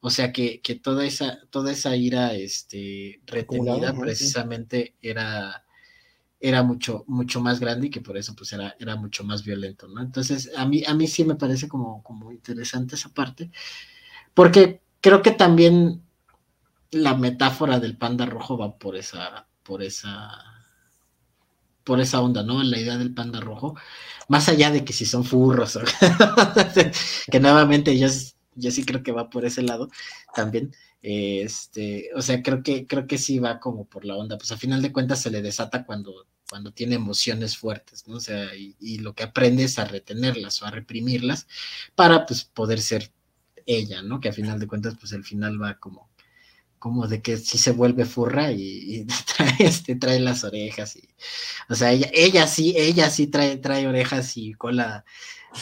[0.00, 5.64] O sea que, que toda esa, toda esa ira este, retenida precisamente era
[6.42, 9.86] era mucho, mucho más grande y que por eso pues era, era mucho más violento,
[9.86, 10.02] ¿no?
[10.02, 13.52] Entonces, a mí, a mí sí me parece como, como interesante esa parte,
[14.34, 16.02] porque creo que también
[16.90, 20.30] la metáfora del panda rojo va por esa, por esa,
[21.84, 22.62] por esa onda, ¿no?
[22.62, 23.76] La idea del panda rojo,
[24.28, 25.78] más allá de que si son furros,
[27.30, 28.08] que nuevamente yo,
[28.54, 29.88] yo sí creo que va por ese lado
[30.34, 34.52] también, este, o sea, creo que, creo que sí va como por la onda, pues
[34.52, 38.16] a final de cuentas se le desata cuando, cuando tiene emociones fuertes, ¿no?
[38.16, 41.48] O sea, y, lo que aprende es a retenerlas o a reprimirlas
[41.96, 43.10] para pues poder ser
[43.66, 44.20] ella, ¿no?
[44.20, 46.08] Que a final de cuentas, pues el final va como,
[46.82, 51.08] como de que sí se vuelve furra y, trae, este, trae las orejas y,
[51.68, 55.04] o sea, ella, ella sí, ella sí trae, trae orejas y cola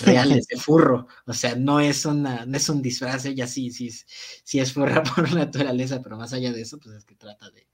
[0.01, 3.91] reales de furro, o sea, no es una, no es un disfraz, ella sí, sí,
[4.45, 7.67] sí es furra por naturaleza, pero más allá de eso, pues es que trata de,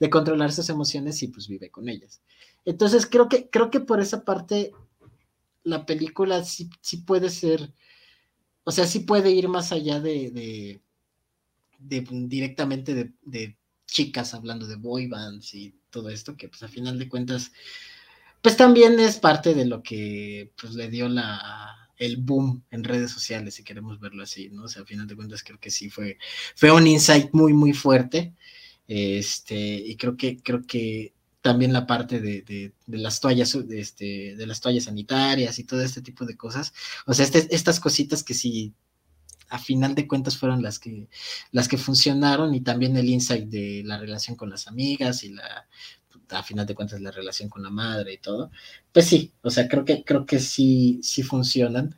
[0.00, 2.22] de controlar sus emociones y pues vive con ellas.
[2.64, 4.72] Entonces creo que, creo que por esa parte
[5.62, 7.74] la película sí, sí puede ser,
[8.64, 10.80] o sea, sí puede ir más allá de
[11.88, 17.08] directamente de, chicas hablando de boy bands y todo esto, que pues a final de
[17.08, 17.52] cuentas,
[18.42, 23.10] pues también es parte de lo que pues le dio la, el boom en redes
[23.10, 24.64] sociales, si queremos verlo así, ¿no?
[24.64, 26.18] O sea, a final de cuentas creo que sí fue,
[26.56, 28.34] fue un insight muy, muy fuerte.
[28.86, 34.46] Este, y creo que, creo que también la parte de, de, las toallas, este, de
[34.46, 36.72] las toallas sanitarias y todo este tipo de cosas.
[37.06, 38.74] O sea, este, estas cositas que sí
[39.48, 41.08] a final de cuentas fueron las que,
[41.52, 45.66] las que funcionaron y también el insight de la relación con las amigas y la,
[46.30, 48.50] a final de cuentas la relación con la madre y todo,
[48.92, 51.96] pues sí, o sea, creo que, creo que sí, sí funcionan.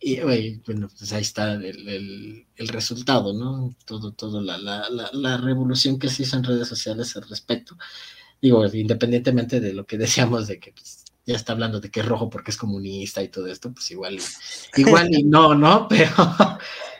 [0.00, 3.74] Y bueno, pues ahí está el, resultado, ¿no?
[3.84, 7.76] Todo, todo la, la, la, revolución que se hizo en redes sociales al respecto.
[8.42, 12.06] Digo, independientemente de lo que decíamos de que pues, ya está hablando de que es
[12.06, 14.18] rojo porque es comunista y todo esto, pues igual,
[14.76, 15.88] igual y no, ¿no?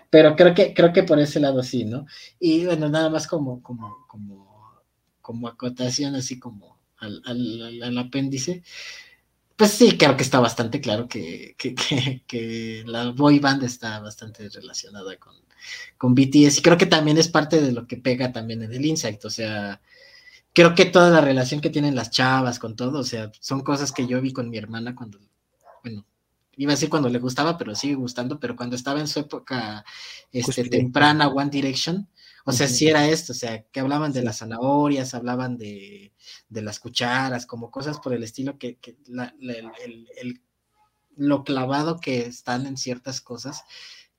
[0.09, 2.07] Pero, pero creo que, creo que por ese lado sí, ¿no?
[2.39, 4.83] Y bueno, nada más como, como, como,
[5.21, 8.63] como acotación, así como al, al, apéndice,
[9.57, 11.75] pues sí, creo que está bastante claro que, que,
[12.27, 15.35] que, la boy band está bastante relacionada con,
[15.99, 18.87] con BTS y creo que también es parte de lo que pega también en el
[18.87, 19.81] Insight, o sea,
[20.57, 23.93] creo que toda la relación que tienen las chavas con todo, o sea, son cosas
[23.93, 25.21] que yo vi con mi hermana cuando,
[25.85, 26.07] bueno,
[26.57, 29.85] iba a decir cuando le gustaba, pero sigue gustando, pero cuando estaba en su época
[30.33, 32.09] este, temprana, One Direction,
[32.47, 36.15] o sea, sí era esto, o sea, que hablaban de las zanahorias, hablaban de,
[36.49, 38.79] las cucharas, como cosas por el estilo, que,
[41.17, 43.63] lo clavado que están en ciertas cosas,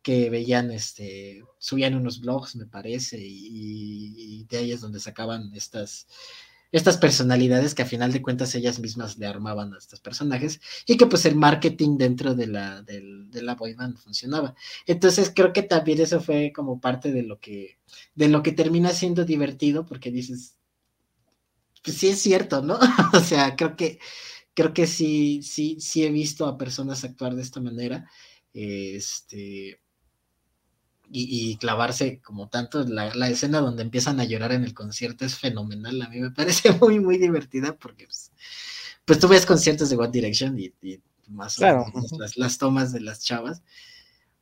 [0.08, 6.08] que veían, este, subían unos blogs, me parece, y, de ahí es donde sacaban estas,
[6.72, 10.96] estas personalidades que a final de cuentas ellas mismas le armaban a estos personajes y
[10.96, 13.02] que pues el marketing dentro de la, de,
[13.42, 14.56] la boy band funcionaba.
[14.86, 17.78] Entonces creo que también eso fue como parte de lo que,
[18.16, 20.56] de lo que termina siendo divertido porque dices,
[21.84, 22.80] pues sí es cierto, ¿no?
[23.14, 24.00] o sea, creo que,
[24.54, 28.10] creo que sí, sí, sí he visto a personas actuar de esta manera.
[28.54, 29.82] Este,
[31.10, 32.84] y, clavarse como tanto.
[32.84, 36.02] La, la, escena donde empiezan a llorar en el concierto es fenomenal.
[36.02, 38.32] A mí me parece muy, muy divertida porque pues,
[39.06, 40.74] pues tú ves conciertos de One Direction y,
[41.28, 41.86] más claro.
[42.20, 43.62] las, las, tomas de las chavas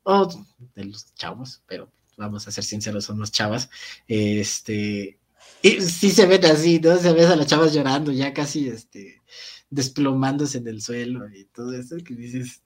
[0.03, 0.27] o
[0.75, 3.69] de los chavos, pero vamos a ser sinceros, son los chavas.
[4.07, 5.17] Este,
[5.61, 6.97] y sí se ven así, ¿no?
[6.97, 9.23] Se ves a las chavas llorando, ya casi este,
[9.69, 12.61] desplomándose en el suelo y todo eso, que dices,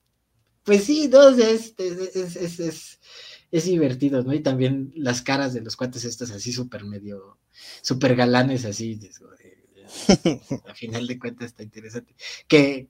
[0.64, 3.00] pues sí, no, es, es, es, es
[3.52, 4.34] es divertido, ¿no?
[4.34, 7.38] Y también las caras de los cuates estos así súper medio,
[7.82, 9.00] súper galanes así,
[10.68, 12.16] a final de cuentas está interesante.
[12.48, 12.90] Que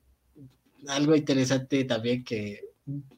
[0.87, 2.61] algo interesante también que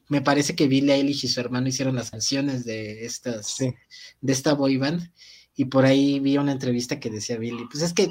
[0.08, 4.54] me parece que Billie Eilish y su hermano hicieron las canciones de estas, de esta
[4.54, 5.10] boy band,
[5.54, 8.10] y por ahí vi una entrevista que decía Billy, pues es que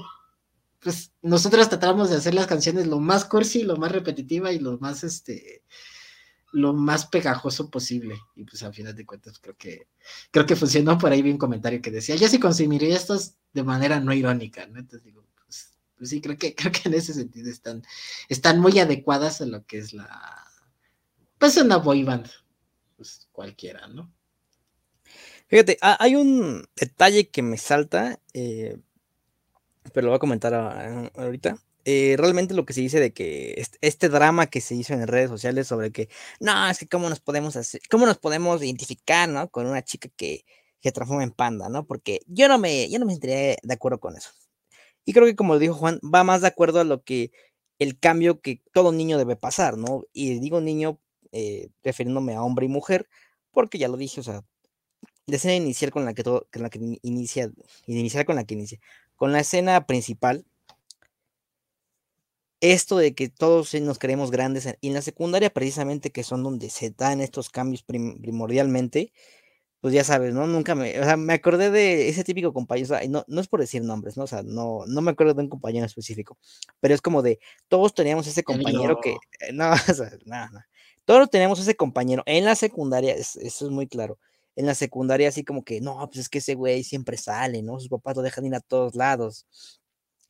[0.79, 4.79] pues nosotros tratamos de hacer las canciones lo más cursi, lo más repetitiva y lo
[4.79, 5.61] más este
[6.51, 8.15] lo más pegajoso posible.
[8.35, 9.87] Y pues al final de cuentas creo que
[10.31, 10.97] creo que funcionó.
[10.97, 14.65] Por ahí vi un comentario que decía, ya si consumiría estos de manera no irónica,
[14.67, 14.79] ¿no?
[14.79, 17.83] Entonces digo, pues, pues, sí, creo que, creo que en ese sentido están,
[18.29, 20.47] están muy adecuadas a lo que es la
[21.41, 22.29] pues una boy band,
[22.95, 24.13] pues cualquiera, ¿no?
[25.47, 28.77] Fíjate, hay un detalle que me salta, eh,
[29.91, 31.57] pero lo voy a comentar ahorita.
[31.85, 35.29] Eh, realmente lo que se dice de que este, drama que se hizo en redes
[35.29, 39.49] sociales sobre que no, es que cómo nos podemos hacer, cómo nos podemos identificar, ¿no?
[39.49, 40.45] Con una chica que
[40.81, 41.85] se transforma en panda, ¿no?
[41.85, 44.31] Porque yo no me, yo no me sentiría de acuerdo con eso.
[45.05, 47.31] Y creo que como dijo Juan, va más de acuerdo a lo que
[47.79, 50.03] el cambio que todo niño debe pasar, ¿no?
[50.13, 50.99] Y digo niño
[51.31, 53.09] eh, refiriéndome a hombre y mujer,
[53.51, 54.43] porque ya lo dije, o sea,
[55.25, 57.51] la escena inicial con la que todo, con la que inicia,
[57.87, 58.79] inicial con la que inicia,
[59.15, 60.45] con la escena principal,
[62.61, 66.69] esto de que todos nos creemos grandes y en la secundaria precisamente que son donde
[66.69, 69.11] se dan estos cambios primordialmente,
[69.81, 70.45] pues ya sabes, ¿no?
[70.45, 73.47] Nunca me, o sea, me acordé de ese típico compañero, o sea, no, no es
[73.47, 74.25] por decir nombres, ¿no?
[74.25, 76.37] O sea, no, no me acuerdo de un compañero específico,
[76.79, 80.67] pero es como de, todos teníamos ese compañero que, eh, no, o sea, nada,
[81.05, 84.19] todos teníamos ese compañero en la secundaria, eso es muy claro,
[84.55, 87.79] en la secundaria así como que, no, pues es que ese güey siempre sale, ¿no?
[87.79, 89.47] Sus papás lo dejan ir a todos lados.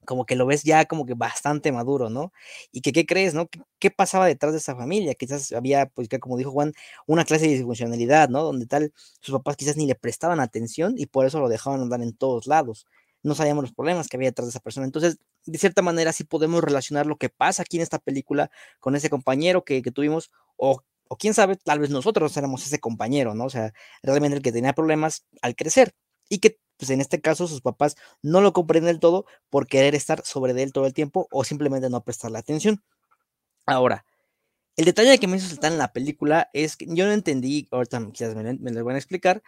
[0.05, 2.33] Como que lo ves ya como que bastante maduro, ¿no?
[2.71, 3.49] Y que, ¿qué crees, no?
[3.79, 5.13] ¿Qué, pasaba detrás de esa familia?
[5.15, 6.73] Quizás había, pues, que como dijo Juan,
[7.07, 8.43] una clase de disfuncionalidad, ¿no?
[8.43, 12.01] Donde tal, sus papás quizás ni le prestaban atención y por eso lo dejaban andar
[12.01, 12.85] en todos lados.
[13.23, 14.85] No sabíamos los problemas que había detrás de esa persona.
[14.85, 18.95] Entonces, de cierta manera, sí podemos relacionar lo que pasa aquí en esta película con
[18.95, 20.81] ese compañero que, que tuvimos o
[21.13, 23.43] o quién sabe, tal vez nosotros éramos ese compañero, ¿no?
[23.43, 25.93] O sea, realmente el que tenía problemas al crecer
[26.29, 29.93] y que, pues en este caso, sus papás no lo comprenden del todo por querer
[29.93, 32.81] estar sobre él todo el tiempo o simplemente no prestarle atención.
[33.67, 34.03] Ahora,
[34.77, 38.09] el detalle que me hizo saltar en la película es que yo no entendí, ahorita
[38.11, 39.43] quizás me, me lo van a explicar,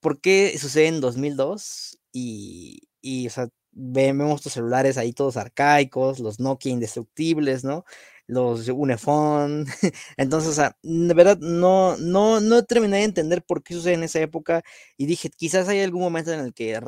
[0.00, 6.18] por qué sucede en 2002 y, y o sea, vemos estos celulares ahí todos arcaicos,
[6.18, 7.84] los Nokia indestructibles, ¿no?
[8.26, 9.66] Los Unifón.
[10.16, 14.04] Entonces, o sea, de verdad, no, no, no terminé de entender por qué sucede en
[14.04, 14.62] esa época
[14.96, 16.80] y dije, quizás hay algún momento en el que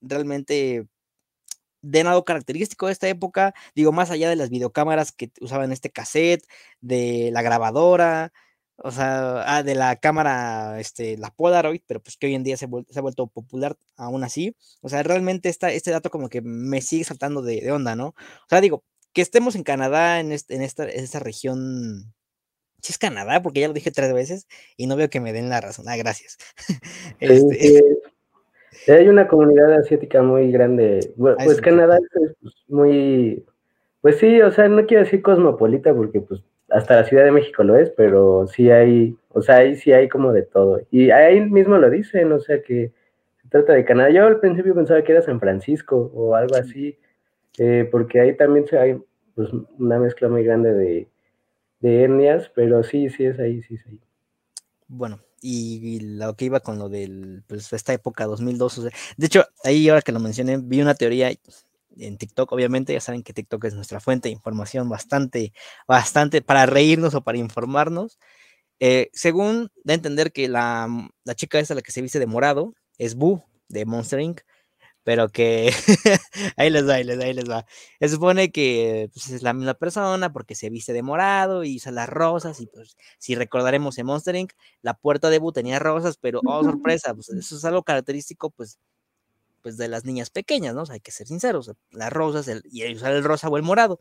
[0.00, 0.86] realmente
[1.82, 5.90] den algo característico de esta época, digo, más allá de las videocámaras que usaban este
[5.90, 6.44] cassette,
[6.80, 8.32] de la grabadora,
[8.82, 12.56] o sea, ah, de la cámara, este, la Polaroid, pero pues que hoy en día
[12.56, 14.56] se, se ha vuelto popular aún así.
[14.80, 18.08] O sea, realmente esta, este dato como que me sigue saltando de, de, onda, ¿no?
[18.08, 18.14] O
[18.48, 22.12] sea, digo, que estemos en Canadá, en, este, en, esta, esta región.
[22.82, 24.46] Sí, es Canadá, porque ya lo dije tres veces
[24.76, 25.86] y no veo que me den la razón.
[25.88, 26.38] Ah, gracias.
[27.20, 27.82] este...
[28.88, 31.00] Hay una comunidad asiática muy grande.
[31.38, 33.44] Ah, pues Canadá es pues, muy.
[34.00, 37.62] Pues sí, o sea, no quiero decir cosmopolita porque pues hasta la Ciudad de México
[37.62, 40.80] lo es, pero sí hay, o sea, ahí sí hay como de todo.
[40.90, 42.92] Y ahí mismo lo dicen, o sea que
[43.42, 44.10] se trata de Canadá.
[44.10, 46.96] Yo al principio pensaba que era San Francisco o algo así,
[47.62, 48.98] eh, porque ahí también hay
[49.34, 51.10] pues, una mezcla muy grande de,
[51.80, 54.00] de etnias, pero sí, sí es ahí, sí es ahí.
[54.88, 58.84] Bueno, y, lo que iba con lo de pues, esta época 2002,
[59.18, 61.30] de hecho, ahí ahora que lo mencioné, vi una teoría
[61.98, 65.52] en TikTok, obviamente, ya saben que TikTok es nuestra fuente de información bastante,
[65.86, 68.18] bastante para reírnos o para informarnos.
[68.78, 70.88] Eh, según da a entender que la,
[71.24, 74.40] la chica esa, la que se viste de morado, es Boo de Monster Inc
[75.04, 75.72] pero que
[76.56, 77.66] ahí les va, ahí les va, ahí les va.
[78.00, 81.92] Se supone que pues, es la misma persona porque se viste de morado y usa
[81.92, 86.16] las rosas y pues si recordaremos en Monster Inc., la puerta de Bu tenía rosas,
[86.18, 88.78] pero oh sorpresa, pues eso es algo característico pues
[89.62, 90.84] pues de las niñas pequeñas, ¿no?
[90.88, 94.00] hay que ser sinceros, las rosas y usar el rosa o el morado.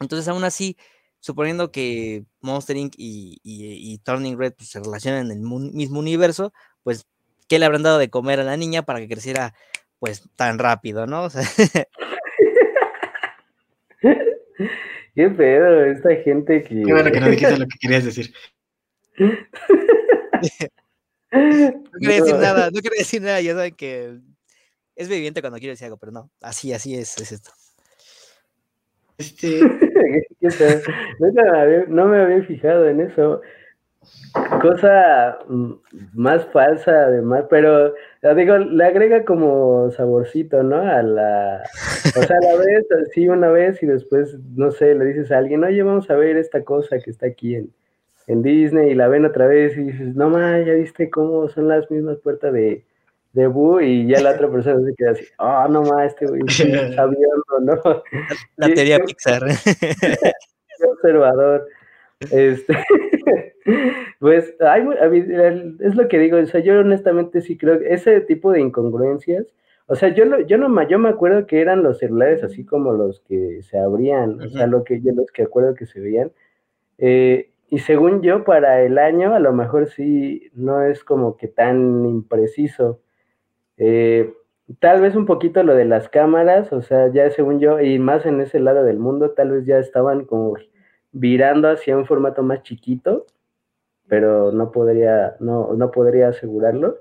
[0.00, 0.76] Entonces aún así,
[1.20, 2.94] suponiendo que Monster Inc.
[2.96, 7.06] y, Turning Red pues, se relacionan en el mismo universo, pues
[7.48, 9.54] ¿qué le habrán dado de comer a la niña para que creciera
[10.00, 11.24] pues tan rápido, ¿no?
[11.26, 11.44] O sea,
[15.14, 16.82] Qué pedo, esta gente que.
[16.82, 18.32] Qué bueno que no dijiste lo que querías decir.
[19.18, 19.28] no
[22.00, 24.16] quería decir nada, no quería decir nada, ya saben que
[24.96, 27.50] es viviente cuando quiero decir algo, pero no, así, así es, es esto.
[29.18, 29.60] Este.
[31.88, 33.42] no me había fijado en eso
[34.62, 35.72] cosa mm,
[36.14, 40.76] más falsa además, pero digo, le agrega como saborcito, ¿no?
[40.76, 41.62] A la,
[42.16, 45.64] o sea, la vez así una vez y después, no sé, le dices a alguien,
[45.64, 47.72] oye, vamos a ver esta cosa que está aquí en,
[48.26, 51.68] en Disney y la ven otra vez y dices, no más, ya viste cómo son
[51.68, 52.84] las mismas puertas de,
[53.32, 56.42] de Boo y ya la otra persona se queda así, oh, no más, este güey
[56.48, 58.02] sabiendo, ¿no?
[58.56, 59.42] La, teoría Pixar.
[60.88, 61.66] observador.
[62.20, 62.74] Este,
[64.20, 68.60] pues es lo que digo, o sea, yo honestamente sí creo que ese tipo de
[68.60, 69.46] incongruencias,
[69.86, 73.20] o sea, yo, yo, no, yo me acuerdo que eran los celulares así como los
[73.20, 76.30] que se abrían, o sea, lo que yo los que acuerdo que se veían.
[76.98, 81.48] Eh, y según yo, para el año, a lo mejor sí no es como que
[81.48, 83.00] tan impreciso.
[83.78, 84.32] Eh,
[84.78, 88.26] tal vez un poquito lo de las cámaras, o sea, ya según yo, y más
[88.26, 90.56] en ese lado del mundo, tal vez ya estaban como
[91.12, 93.26] virando hacia un formato más chiquito,
[94.08, 96.98] pero no podría, no, no podría asegurarlo.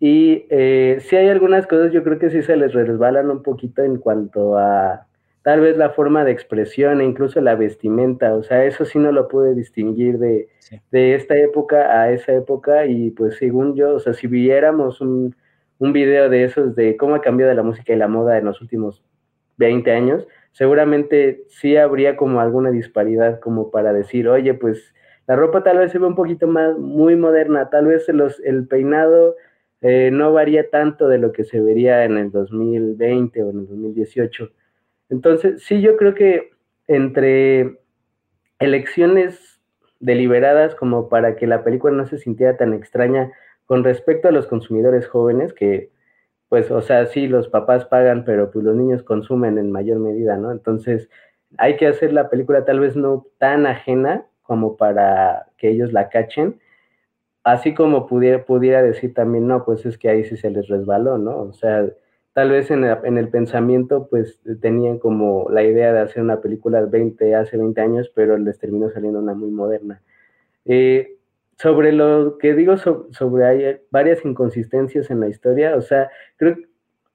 [0.00, 3.82] Y eh, si hay algunas cosas, yo creo que sí se les resbalan un poquito
[3.82, 5.06] en cuanto a
[5.42, 8.34] tal vez la forma de expresión e incluso la vestimenta.
[8.34, 10.48] O sea, eso sí no lo pude distinguir de,
[10.90, 12.86] de esta época a esa época.
[12.86, 15.36] Y pues según yo, o sea, si viéramos un,
[15.78, 18.60] un video de esos de cómo ha cambiado la música y la moda en los
[18.60, 19.02] últimos
[19.58, 24.94] 20 años, seguramente sí habría como alguna disparidad como para decir, oye, pues
[25.26, 29.36] la ropa tal vez se ve un poquito más, muy moderna, tal vez el peinado
[29.80, 33.66] eh, no varía tanto de lo que se vería en el 2020 o en el
[33.66, 34.50] 2018.
[35.10, 36.52] Entonces, sí, yo creo que
[36.86, 37.80] entre
[38.60, 39.60] elecciones
[39.98, 43.32] deliberadas como para que la película no se sintiera tan extraña
[43.66, 45.90] con respecto a los consumidores jóvenes, que
[46.54, 50.36] pues, o sea, sí, los papás pagan, pero pues los niños consumen en mayor medida,
[50.36, 50.52] ¿no?
[50.52, 51.10] Entonces,
[51.58, 56.10] hay que hacer la película tal vez no tan ajena como para que ellos la
[56.10, 56.60] cachen,
[57.42, 61.18] así como pudiera, pudiera decir también, no, pues es que ahí sí se les resbaló,
[61.18, 61.38] ¿no?
[61.38, 61.86] O sea,
[62.34, 66.40] tal vez en el, en el, pensamiento, pues tenían como la idea de hacer una
[66.40, 70.00] película 20, hace 20 años, pero les terminó saliendo una muy moderna.
[70.66, 71.16] Eh,
[71.58, 76.68] sobre lo que digo sobre, hay varias inconsistencias en la historia, o sea, creo que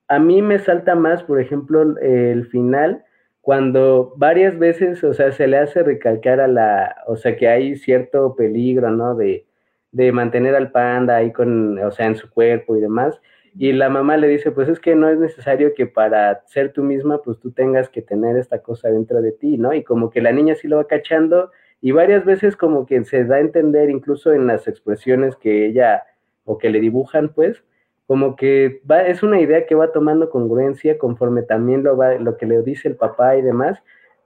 [0.07, 3.03] a mí me salta más, por ejemplo, el final,
[3.41, 7.75] cuando varias veces, o sea, se le hace recalcar a la, o sea, que hay
[7.75, 9.15] cierto peligro, ¿no?
[9.15, 9.45] De,
[9.91, 13.19] de mantener al panda ahí con, o sea, en su cuerpo y demás.
[13.55, 16.83] Y la mamá le dice, pues es que no es necesario que para ser tú
[16.83, 19.73] misma, pues tú tengas que tener esta cosa dentro de ti, ¿no?
[19.73, 21.51] Y como que la niña sí lo va cachando
[21.81, 26.03] y varias veces como que se da a entender incluso en las expresiones que ella
[26.43, 27.63] o que le dibujan, pues,
[28.07, 32.37] como que va, es una idea que va tomando congruencia conforme también lo, va, lo
[32.37, 33.81] que le dice el papá y demás,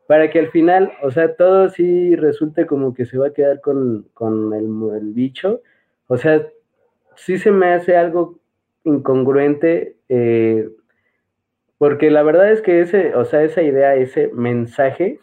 [0.07, 3.61] para que al final, o sea, todo sí resulte como que se va a quedar
[3.61, 5.61] con, con el, bicho,
[6.07, 6.47] o sea,
[7.15, 8.39] sí se me hace algo
[8.83, 10.69] incongruente, eh,
[11.77, 15.19] porque la verdad es que ese, o sea, esa idea, ese mensaje,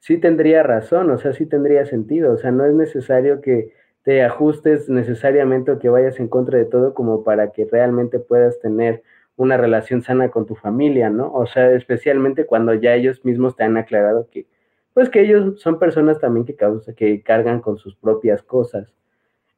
[0.00, 3.72] sí tendría razón, o sea, sí tendría sentido, o sea, no es necesario que
[4.02, 8.58] te ajustes necesariamente o que vayas en contra de todo como para que realmente puedas
[8.60, 9.02] tener
[9.36, 11.32] una relación sana con tu familia, ¿no?
[11.32, 14.46] O sea, especialmente cuando ya ellos mismos te han aclarado que,
[14.94, 18.92] pues que ellos son personas también que, causa, que cargan con sus propias cosas.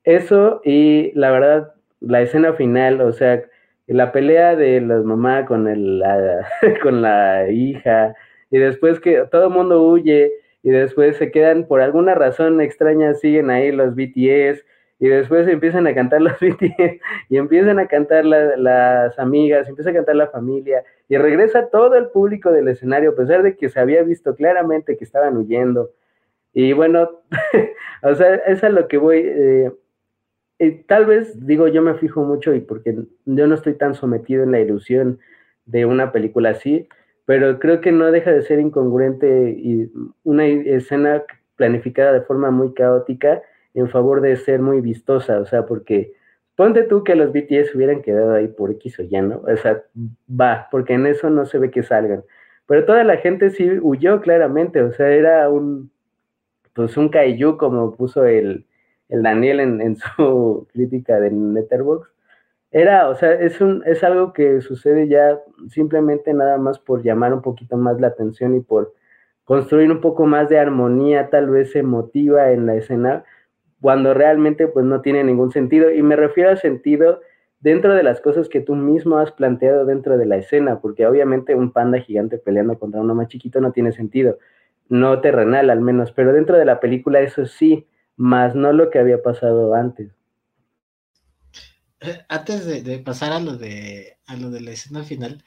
[0.05, 3.43] Eso y la verdad, la escena final, o sea,
[3.86, 6.03] la pelea de las mamás con, el,
[6.82, 8.14] con la hija,
[8.51, 10.32] y después que todo el mundo huye
[10.62, 14.64] y después se quedan por alguna razón extraña, siguen ahí los BTS
[14.98, 19.94] y después empiezan a cantar los BTS y empiezan a cantar las amigas, empieza a
[19.94, 23.80] cantar la familia y regresa todo el público del escenario a pesar de que se
[23.80, 25.90] había visto claramente que estaban huyendo.
[26.53, 27.22] Y bueno,
[28.03, 29.22] o sea, es a lo que voy.
[29.24, 29.72] Eh,
[30.86, 32.94] tal vez, digo, yo me fijo mucho y porque
[33.24, 35.18] yo no estoy tan sometido en la ilusión
[35.64, 36.88] de una película así,
[37.31, 39.89] pero creo que no deja de ser incongruente y
[40.24, 41.22] una escena
[41.55, 43.41] planificada de forma muy caótica
[43.72, 46.12] en favor de ser muy vistosa, o sea, porque
[46.57, 49.45] ponte tú que los BTS hubieran quedado ahí por X o ya, ¿no?
[49.47, 49.81] O sea,
[50.28, 52.24] va, porque en eso no se ve que salgan.
[52.66, 55.93] Pero toda la gente sí huyó claramente, o sea, era un,
[56.74, 58.66] pues un kaiju como puso el,
[59.09, 62.09] el Daniel en, en su crítica de Netherbox,
[62.71, 67.35] era, o sea, es, un, es algo que sucede ya simplemente nada más por llamar
[67.35, 68.95] un poquito más la atención y por
[69.45, 73.25] construir un poco más de armonía, tal vez emotiva en la escena,
[73.81, 75.91] cuando realmente pues no tiene ningún sentido.
[75.91, 77.21] Y me refiero a sentido
[77.61, 81.57] dentro de las cosas que tú mismo has planteado dentro de la escena, porque obviamente
[81.57, 84.39] un panda gigante peleando contra uno más chiquito no tiene sentido,
[84.89, 88.99] no terrenal al menos, pero dentro de la película eso sí, más no lo que
[89.01, 90.20] había pasado antes.
[92.28, 95.44] Antes de, pasar a lo de a lo de la escena final,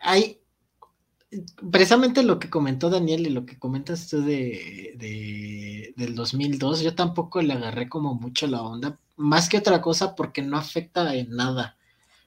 [0.00, 0.40] hay
[1.70, 6.94] precisamente lo que comentó Daniel y lo que comentas tú de, de, del 2002, yo
[6.94, 11.30] tampoco le agarré como mucho la onda, más que otra cosa porque no afecta en
[11.30, 11.76] nada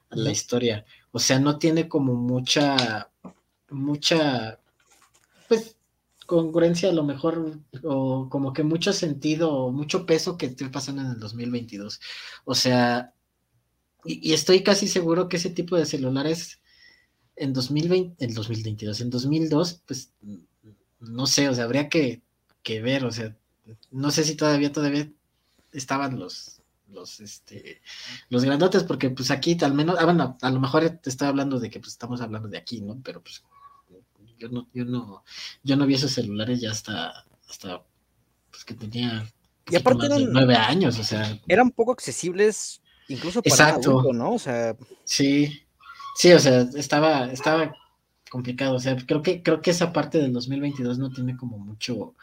[0.10, 3.10] a la historia, o sea, no tiene como mucha,
[3.70, 4.60] mucha,
[5.48, 5.75] pues,
[6.26, 11.02] congruencia a lo mejor, o como que mucho sentido, o mucho peso que esté pasando
[11.02, 12.00] en el 2022.
[12.46, 13.14] O sea,
[14.06, 16.62] y, estoy casi seguro que ese tipo de celulares
[17.36, 20.14] en 2020, en 2022, en 2002, pues,
[21.00, 22.22] no sé, o sea, habría que,
[22.64, 23.36] que ver, o sea,
[23.92, 25.12] no sé si todavía, todavía
[25.74, 27.82] estaban los, los, este,
[28.30, 31.60] los grandotes, porque pues aquí al menos, ah, bueno, a lo mejor te estoy hablando
[31.60, 33.00] de que pues estamos hablando de aquí, ¿no?
[33.04, 33.44] Pero pues
[34.38, 35.24] yo no, yo no,
[35.64, 37.84] yo no vi esos celulares ya hasta, hasta
[38.52, 39.26] pues que tenía
[39.70, 41.40] y aparte eran, nueve años, o sea.
[41.48, 43.92] Eran poco accesibles, incluso para Exacto.
[43.92, 44.34] Adulto, ¿no?
[44.34, 44.76] O sea.
[45.04, 45.64] Sí,
[46.16, 47.76] sí, o sea, estaba, estaba
[48.30, 48.76] complicado.
[48.76, 52.14] O sea, creo que, creo que esa parte del 2022 no tiene como mucho.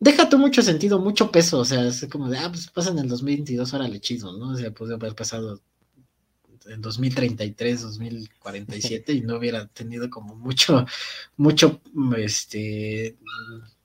[0.00, 1.60] Deja tú mucho sentido, mucho peso.
[1.60, 4.50] O sea, es como de, ah, pues pasa en el 2022, órale, chido, ¿no?
[4.50, 5.60] O sea, puede haber pasado
[6.66, 10.86] en 2033, 2047 y no hubiera tenido como mucho,
[11.36, 11.80] mucho,
[12.16, 13.16] este,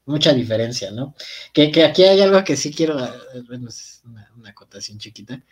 [0.05, 1.15] mucha diferencia, ¿no?
[1.53, 2.97] Que, que aquí hay algo que sí quiero,
[3.47, 5.43] bueno, es una, una, acotación chiquita,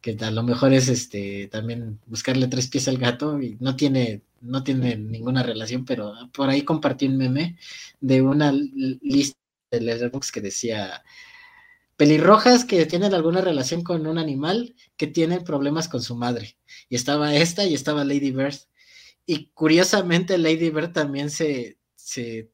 [0.00, 4.22] que a lo mejor es este, también buscarle tres pies al gato y no tiene,
[4.40, 7.56] no tiene ninguna relación, pero por ahí compartí un meme
[8.00, 9.38] de una lista
[9.70, 11.02] de Letterboxd que decía
[11.98, 16.56] pelirrojas que tienen alguna relación con un animal que tienen problemas con su madre.
[16.88, 18.54] Y estaba esta y estaba Lady Bird.
[19.26, 22.50] Y curiosamente Lady Bird también se, se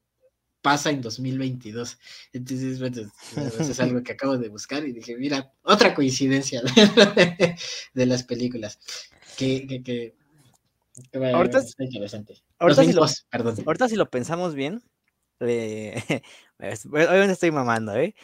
[0.63, 1.99] pasa en 2022.
[2.33, 3.13] Entonces, bueno,
[3.61, 6.63] es algo que acabo de buscar y dije, mira, otra coincidencia
[7.93, 8.81] de, las películas.
[9.37, 10.15] Que, que, que,
[11.13, 12.43] ahorita, interesante.
[12.59, 13.57] Ahorita, si lo, perdón.
[13.67, 14.83] ahorita si lo pensamos bien,
[15.41, 16.03] eh,
[16.59, 18.15] obviamente estoy mamando, ¿eh?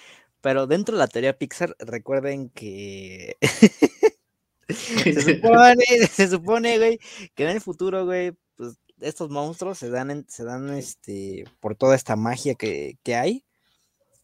[0.41, 3.37] Pero dentro de la teoría Pixar, recuerden que
[4.69, 7.01] se supone, se supone, güey,
[7.35, 11.95] que en el futuro, güey, pues estos monstruos se dan, se dan este, por toda
[11.95, 13.45] esta magia que, hay.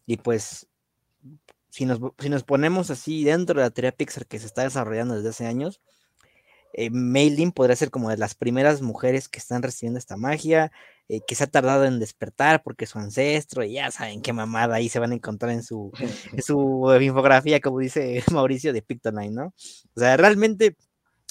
[0.05, 0.67] Y pues,
[1.69, 5.15] si nos, si nos ponemos así dentro de la teoría Pixar que se está desarrollando
[5.15, 5.81] desde hace años,
[6.73, 10.71] eh, Mailing podría ser como de las primeras mujeres que están recibiendo esta magia,
[11.09, 14.75] eh, que se ha tardado en despertar porque su ancestro, y ya saben qué mamada
[14.75, 15.91] ahí se van a encontrar en su,
[16.45, 19.53] su infografía, como dice Mauricio de Pictonine, ¿no?
[19.95, 20.75] O sea, realmente,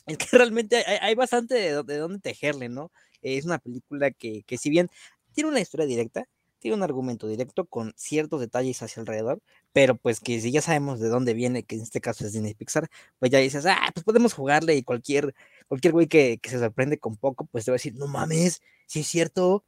[0.06, 2.90] es que realmente hay, bastante de, de, dónde tejerle, ¿no?
[3.22, 4.88] Es una película que, que si bien
[5.32, 6.26] tiene una historia directa,
[6.58, 9.40] tiene un argumento directo con ciertos detalles hacia alrededor,
[9.72, 12.54] pero pues que si ya sabemos de dónde viene, que en este caso es Disney
[12.54, 15.34] Pixar, pues ya dices, ah, pues podemos jugarle y cualquier,
[15.68, 19.00] cualquier güey que, se sorprende con poco, pues te va a decir, no mames, si
[19.00, 19.64] es cierto,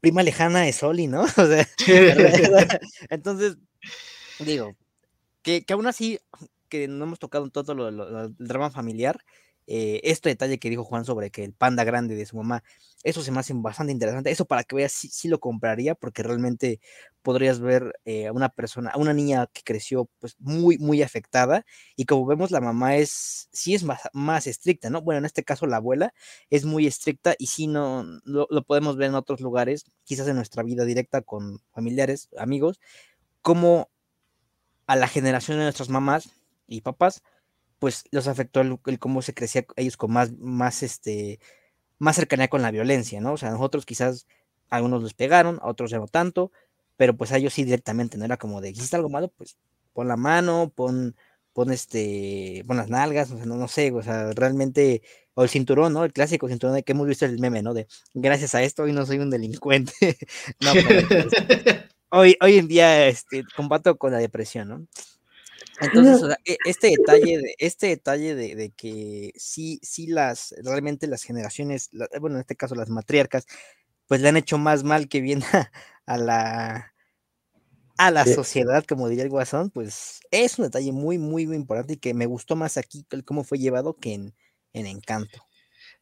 [0.00, 1.22] prima lejana es Oli, ¿no?
[1.36, 1.66] O sea,
[3.10, 3.56] entonces,
[4.40, 4.76] digo,
[5.42, 6.18] que, que, aún así,
[6.68, 9.20] que no hemos tocado todo lo, el drama familiar,
[9.70, 12.64] eh, este detalle que dijo Juan sobre que el panda grande de su mamá,
[13.02, 14.30] eso se me hace bastante interesante.
[14.30, 16.80] Eso para que veas si, si lo compraría, porque realmente
[17.22, 21.66] podrías ver eh, a una persona, a una niña que creció pues muy, muy afectada.
[21.96, 25.02] Y como vemos, la mamá es, sí es más, más estricta, ¿no?
[25.02, 26.14] Bueno, en este caso la abuela
[26.48, 30.36] es muy estricta y si no lo, lo podemos ver en otros lugares, quizás en
[30.36, 32.80] nuestra vida directa con familiares, amigos,
[33.42, 33.90] como
[34.86, 36.30] a la generación de nuestras mamás
[36.66, 37.22] y papás,
[37.78, 41.40] pues los afectó el, cómo se crecía ellos con más, más, este,
[41.98, 43.34] más cercanía con la violencia, ¿no?
[43.34, 44.26] O sea, nosotros quizás
[44.70, 46.52] algunos los pegaron, a otros ya no tanto,
[46.96, 49.28] pero pues a ellos sí directamente, no era como de, ¿hiciste algo malo?
[49.28, 49.56] Pues
[49.92, 51.16] pon la mano, pon,
[51.52, 55.02] pon este, pon las nalgas, o sea, no, no sé, o sea, realmente,
[55.34, 56.04] o el cinturón, ¿no?
[56.04, 57.74] El clásico cinturón de que hemos visto el meme, ¿no?
[57.74, 59.92] De, gracias a esto hoy no soy un delincuente.
[60.60, 61.06] no, pues,
[62.10, 64.86] hoy, hoy en día, este, combato con la depresión, ¿no?
[65.80, 71.90] Entonces, e, este detalle, de, este detalle de, que sí, sí las, realmente las generaciones,
[72.20, 73.46] bueno, en este caso las matriarcas,
[74.06, 75.42] pues le han hecho más mal que bien
[76.06, 76.92] a, la
[77.96, 81.94] a la sociedad, como diría el Guasón, pues es un detalle muy, muy, muy importante
[81.94, 84.34] y que me gustó más aquí cómo fue llevado que en,
[84.72, 85.44] Encanto.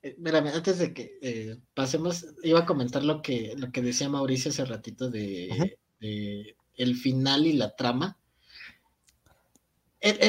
[0.02, 4.10] Eh, mírame, antes de que eh, pasemos, iba a comentar lo que, lo que decía
[4.10, 8.18] Mauricio hace ratito de, de el final y la trama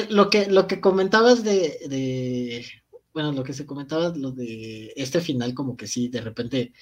[0.10, 2.66] lo, que, lo que comentabas de,
[3.14, 6.74] bueno, lo que se comentaba, lo de este final, como que sí, de repente,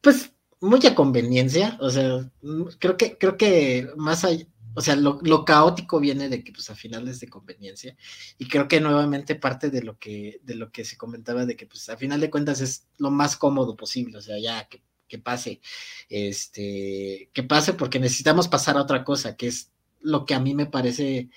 [0.00, 5.44] pues mucha conveniencia, o sea, mm, creo que, creo que más allá, o sea, lo,
[5.44, 7.96] caótico viene de que pues a finales de conveniencia,
[8.38, 11.66] y creo que nuevamente parte de lo que, de lo que se comentaba de que
[11.66, 15.18] pues a final de cuentas es lo más cómodo posible, o sea, ya que, que
[15.18, 15.60] pase,
[16.08, 19.70] este, que pase porque necesitamos pasar a otra cosa, que es
[20.00, 21.30] lo que a mí me parece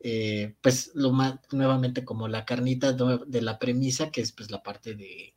[0.00, 4.62] eh, pues lo más nuevamente como la carnita de la premisa, que es pues la
[4.62, 5.34] parte de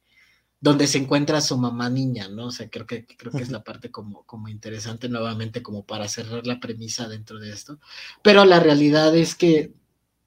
[0.62, 2.48] donde se encuentra su mamá niña, ¿no?
[2.48, 6.08] O sea, creo que, creo que es la parte como, como interesante nuevamente como para
[6.08, 7.80] cerrar la premisa dentro de esto.
[8.22, 9.74] Pero la realidad es que,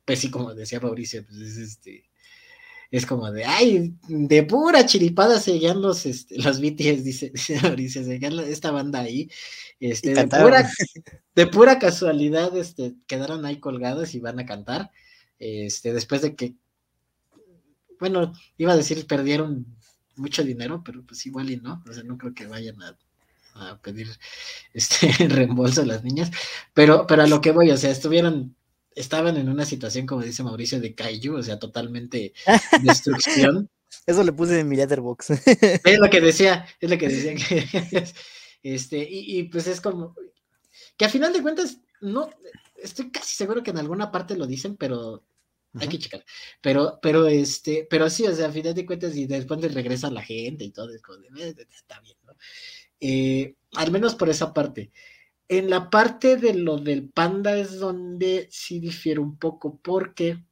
[0.05, 2.11] pues sí, como decía Mauricio, pues es este,
[2.97, 8.05] es como de, ay, de pura chiripada seguían los, este, los BTS, dice, dice Mauricio,
[8.05, 9.29] seguían esta banda ahí,
[9.81, 10.71] este, de, pura,
[11.35, 14.93] de pura casualidad, este, quedaron ahí colgados y van a cantar,
[15.41, 16.55] este, después de que,
[17.99, 19.67] bueno, iba a decir, perdieron
[20.15, 22.97] mucho dinero, pero pues igual y no, o sea, no creo que vayan a,
[23.83, 24.09] pedir
[24.73, 26.31] este reembolso a las niñas,
[26.75, 28.55] pero, pero a lo que voy, o sea, estuvieron,
[28.95, 32.33] estaban en una situación, como dice Mauricio, de kaiju, o sea, totalmente
[32.83, 33.69] destrucción.
[34.07, 35.31] Eso le puse en mi letterbox.
[35.31, 37.35] Es lo que decía, es lo que decía
[37.91, 38.05] que
[38.65, 40.15] este, y, pues es como
[40.97, 42.31] que a final de cuentas, no,
[42.77, 45.23] estoy casi seguro que en alguna parte lo dicen, pero
[45.79, 46.25] hay que checar.
[46.63, 50.23] Pero, pero este, pero sí, o sea, a final de cuentas, y después regresa la
[50.23, 52.35] gente y todo, es como eh, está bien, ¿no?
[53.01, 54.91] Eh, al menos por esa parte.
[55.49, 60.43] En la parte de lo del panda es donde sí difiere un poco, porque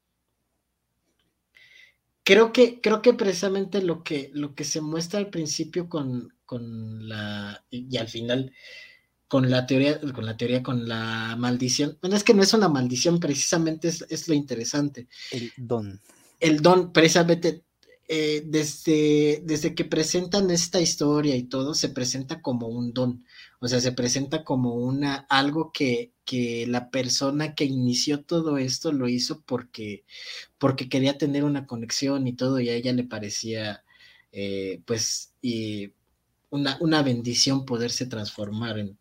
[2.24, 7.08] creo que, creo que precisamente lo que, lo que se muestra al principio con, con
[7.08, 8.52] la, y, al final
[9.28, 11.96] con la teoría, con la teoría, con la maldición.
[12.02, 15.08] Bueno, es que no es una maldición, precisamente es, lo interesante.
[15.30, 16.00] El don.
[16.38, 17.64] El don, precisamente,
[18.14, 23.24] eh, desde, desde que presentan esta historia y todo, se presenta como un don.
[23.58, 28.92] O sea, se presenta como una, algo que, que la persona que inició todo esto
[28.92, 30.04] lo hizo porque,
[30.58, 33.82] porque quería tener una conexión y todo, y a ella le parecía,
[34.30, 35.94] eh, pues, y
[36.50, 38.98] una, una bendición poderse transformar en,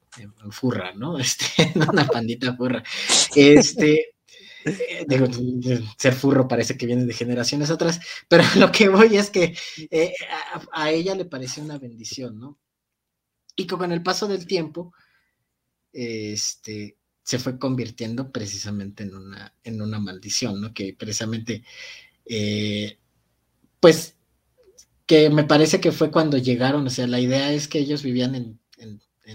[0.51, 1.19] furra, ¿no?
[1.19, 2.81] Este, una pandita furra.
[3.35, 4.10] Este,
[5.07, 5.27] digo,
[5.97, 9.55] ser furro parece que viene de generaciones atrás, pero lo que voy es que
[9.89, 10.13] eh,
[10.71, 12.59] a, ella le pareció una bendición, ¿no?
[13.55, 14.93] Y con el paso del tiempo,
[15.91, 20.73] este, se fue convirtiendo precisamente en una, en una maldición, ¿no?
[20.73, 21.63] Que precisamente,
[22.25, 22.97] eh,
[23.79, 24.15] pues,
[25.05, 28.35] que me parece que fue cuando llegaron, o sea, la idea es que ellos vivían
[28.35, 28.61] en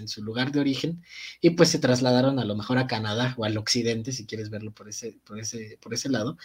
[0.05, 1.03] su lugar de origen
[1.41, 4.71] y pues se trasladaron a lo mejor a Canadá o al occidente, si quieres verlo
[4.73, 6.37] por ese, por ese, por ese lado.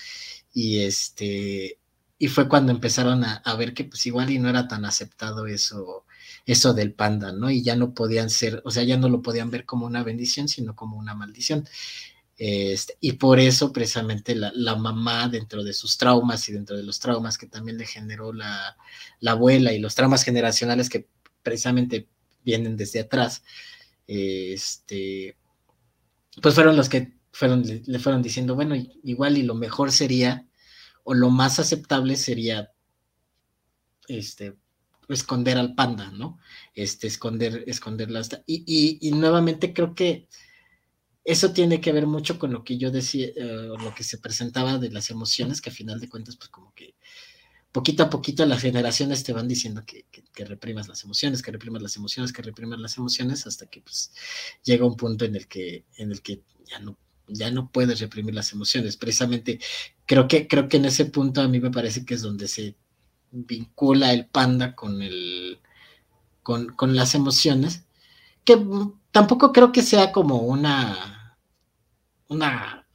[0.54, 1.78] Y este,
[2.22, 6.06] y fue cuando empezaron a, ver que pues igual y no era tan aceptado eso,
[6.46, 7.50] eso del panda, ¿no?
[7.50, 10.46] Y ya no podían ser, o sea, ya no lo podían ver como una bendición,
[10.46, 11.66] sino como una maldición.
[12.38, 16.84] Este, y por eso precisamente la, la, mamá dentro de sus traumas y dentro de
[16.84, 18.76] los traumas que también le generó la,
[19.18, 21.08] la abuela y los traumas generacionales que
[21.42, 22.08] precisamente
[22.44, 23.42] vienen desde atrás,
[24.06, 25.36] este,
[26.40, 30.46] pues fueron los que fueron, le fueron diciendo, bueno, igual y lo mejor sería,
[31.04, 32.72] o lo más aceptable sería,
[34.08, 34.56] este,
[35.08, 36.38] esconder al panda, ¿no?
[36.74, 40.28] Este, esconder, esconderla y, y, y, nuevamente creo que
[41.24, 44.78] eso tiene que ver mucho con lo que yo decía, eh, lo que se presentaba
[44.78, 46.94] de las emociones, que a final de cuentas, pues como que
[47.72, 50.04] poquito a poquito las generaciones te van diciendo que,
[50.44, 54.12] reprimas las emociones, que reprimas las emociones, que reprimas las emociones, hasta que pues
[54.62, 56.96] llega un punto en el que, en el que ya no,
[57.26, 58.96] ya no puedes reprimir las emociones.
[58.96, 59.58] Precisamente
[60.06, 62.76] creo que, creo que en ese punto a mí me parece que es donde se
[63.30, 65.58] vincula el panda con el
[66.42, 67.84] con, con las emociones,
[68.44, 68.58] que
[69.12, 71.38] tampoco creo que sea como una
[72.28, 72.86] una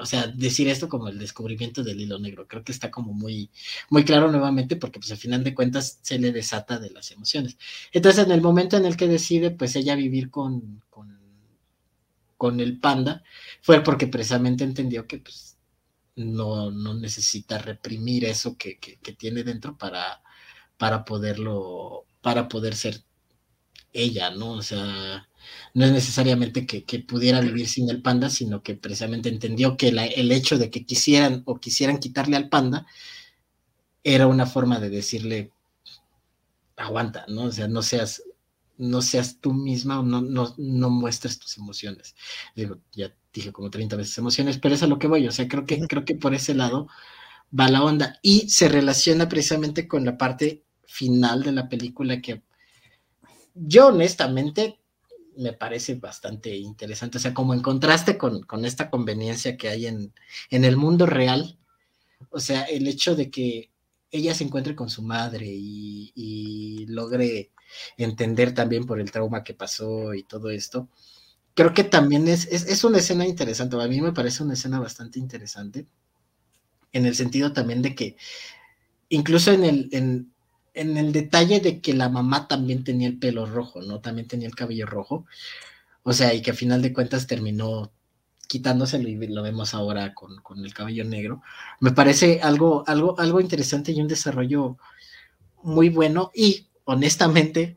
[0.00, 3.50] o sea, decir esto como el descubrimiento del hilo negro, creo que está como muy,
[3.90, 7.56] muy claro nuevamente porque pues al final de cuentas se le desata de las emociones.
[7.92, 11.18] Entonces en el momento en el que decide pues ella vivir con, con,
[12.36, 13.22] con el panda,
[13.62, 15.56] fue porque precisamente entendió que pues
[16.16, 20.22] no, no necesita reprimir eso que, que, que tiene dentro para,
[20.78, 23.02] para poderlo, para poder ser
[23.92, 24.52] ella, ¿no?
[24.52, 25.27] O sea,
[25.74, 30.32] no es necesariamente que, pudiera vivir sin el panda, sino que precisamente entendió que el
[30.32, 32.86] hecho de que quisieran o quisieran quitarle al panda
[34.04, 35.52] era una forma de decirle,
[36.76, 37.44] aguanta, ¿no?
[37.44, 38.22] O sea, no seas,
[38.78, 42.14] no seas tú misma o no, no, no muestres tus emociones.
[42.54, 45.48] Digo, ya dije como 30 veces emociones, pero es a lo que voy, o sea,
[45.48, 46.88] creo que, creo que por ese lado
[47.58, 52.42] va la onda y se relaciona precisamente con la parte final de la película que
[53.54, 54.77] yo honestamente
[55.38, 60.12] me parece bastante interesante, o sea, como en contraste con, esta conveniencia que hay en,
[60.50, 61.58] en, el mundo real,
[62.30, 63.70] o sea, el hecho de que
[64.10, 67.52] ella se encuentre con su madre y, logre
[67.96, 70.88] entender también por el trauma que pasó y todo esto,
[71.54, 75.18] creo que también es, es, una escena interesante, a mí me parece una escena bastante
[75.18, 75.86] interesante,
[76.92, 78.16] en el sentido también de que
[79.10, 80.32] incluso en el, en,
[80.78, 84.00] en el detalle de que la mamá también tenía el pelo rojo, ¿no?
[84.00, 85.26] También tenía el cabello rojo.
[86.02, 87.92] O sea, y que a final de cuentas terminó
[88.46, 91.42] quitándoselo y lo vemos ahora con, el cabello negro.
[91.80, 94.78] Me parece algo, algo, algo interesante y un desarrollo
[95.62, 96.30] muy bueno.
[96.34, 97.76] Y honestamente,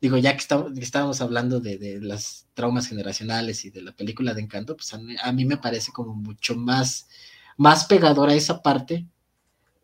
[0.00, 0.44] digo, ya que
[0.80, 4.98] estábamos hablando de, de, las traumas generacionales y de la película de Encanto, pues a
[4.98, 7.08] mí, a mí me parece como mucho más,
[7.56, 9.06] más pegadora esa parte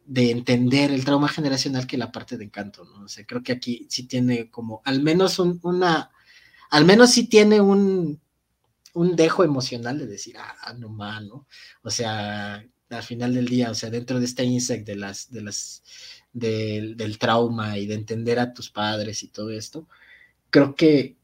[0.07, 3.05] de entender el trauma generacional que la parte de encanto, ¿no?
[3.05, 6.11] O sea, creo que aquí sí tiene como, al menos una,
[6.71, 8.21] al menos sí tiene un,
[8.95, 11.47] un dejo emocional de decir, ah, no más, ¿no?
[11.83, 15.43] O sea, al final del día, o sea, dentro de este insect de las, de
[15.43, 15.83] las,
[16.33, 19.87] del, del trauma y de entender a tus padres y todo esto,
[20.51, 21.17] creo que,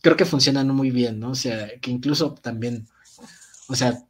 [0.00, 1.30] creo que funcionan muy bien, ¿no?
[1.30, 2.88] O sea, que incluso también,
[3.68, 4.02] o sea,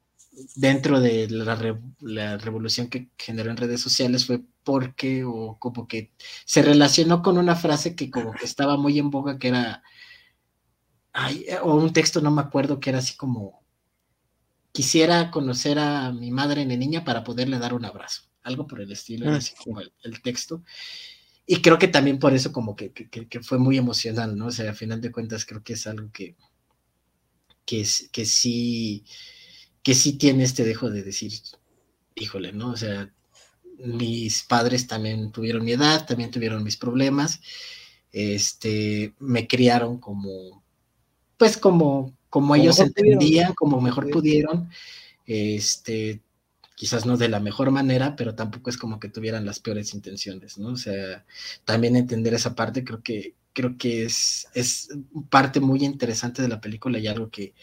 [0.55, 6.13] dentro de la, revolución que generó en redes sociales fue porque o como que
[6.45, 9.83] se relacionó con una frase que como que estaba muy en boga que era
[11.63, 13.63] o un texto no me acuerdo que era así como
[14.73, 18.91] quisiera conocer a mi madre en niña para poderle dar un abrazo algo por el
[18.91, 20.63] estilo era ah, así como el, texto
[21.45, 22.93] y creo que también por eso como que,
[23.43, 24.47] fue muy emocional, ¿no?
[24.47, 26.37] O sea, a final de cuentas creo que es algo que,
[27.67, 29.05] que, que sí,
[29.83, 31.33] que sí tiene este dejo de decir,
[32.15, 32.71] híjole, ¿no?
[32.71, 33.11] O sea,
[33.79, 37.41] mis padres también tuvieron mi edad, también tuvieron mis problemas,
[38.13, 40.63] este, me criaron como,
[41.37, 44.71] pues como, como ellos entendían, como mejor pudieron,
[45.27, 46.23] este,
[46.77, 50.59] quizás no de la mejor manera, pero tampoco es como que tuvieran las peores intenciones,
[50.59, 50.69] ¿no?
[50.69, 51.25] O sea,
[51.65, 54.89] también entender esa parte creo que, creo que es, es
[55.31, 57.55] parte muy interesante de la película y algo que,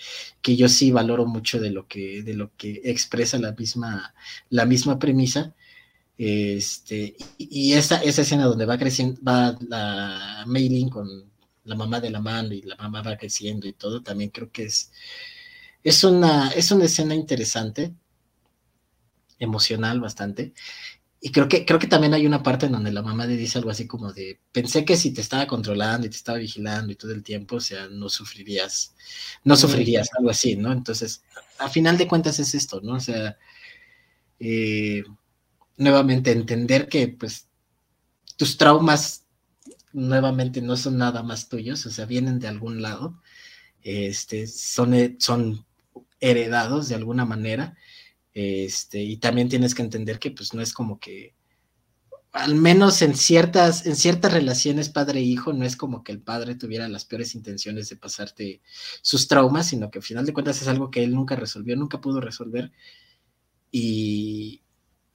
[0.42, 4.14] que yo sí valoro mucho de lo que, de lo que expresa la misma,
[4.50, 5.56] la misma premisa.
[6.18, 11.08] Este, y, esa, esa escena donde va creciendo, va la Mailing con
[11.64, 14.64] la mamá de la mano y la mamá va creciendo y todo, también creo que
[14.66, 14.92] es,
[15.84, 17.94] es, una, es una escena interesante
[19.40, 20.54] emocional bastante.
[21.22, 23.57] Y creo que, creo que también hay una parte en donde la mamá le dice
[23.57, 26.95] algo así como de, pensé que si te estaba controlando y te estaba vigilando y
[26.95, 28.95] todo el tiempo, o sea, no sufrirías,
[29.43, 30.72] no sufrirías, algo así, ¿no?
[30.72, 31.22] Entonces,
[31.57, 32.93] a final de cuentas es esto, ¿no?
[32.93, 33.38] O sea,
[34.39, 35.03] eh,
[35.76, 37.47] nuevamente entender que pues
[38.38, 39.26] tus traumas
[39.91, 43.22] nuevamente no son nada más tuyos, o sea, vienen de algún lado,
[43.82, 45.65] este, son, son
[46.22, 47.76] heredados de alguna manera
[48.34, 51.36] este, y también tienes que entender que pues no es como que,
[52.32, 56.88] al menos en ciertas, en ciertas relaciones padre-hijo, no es como que el padre tuviera
[56.88, 58.62] las peores intenciones de pasarte
[59.02, 62.02] sus traumas, sino que al final de cuentas es algo que él nunca resolvió, nunca
[62.02, 62.72] pudo resolver
[63.72, 64.62] y,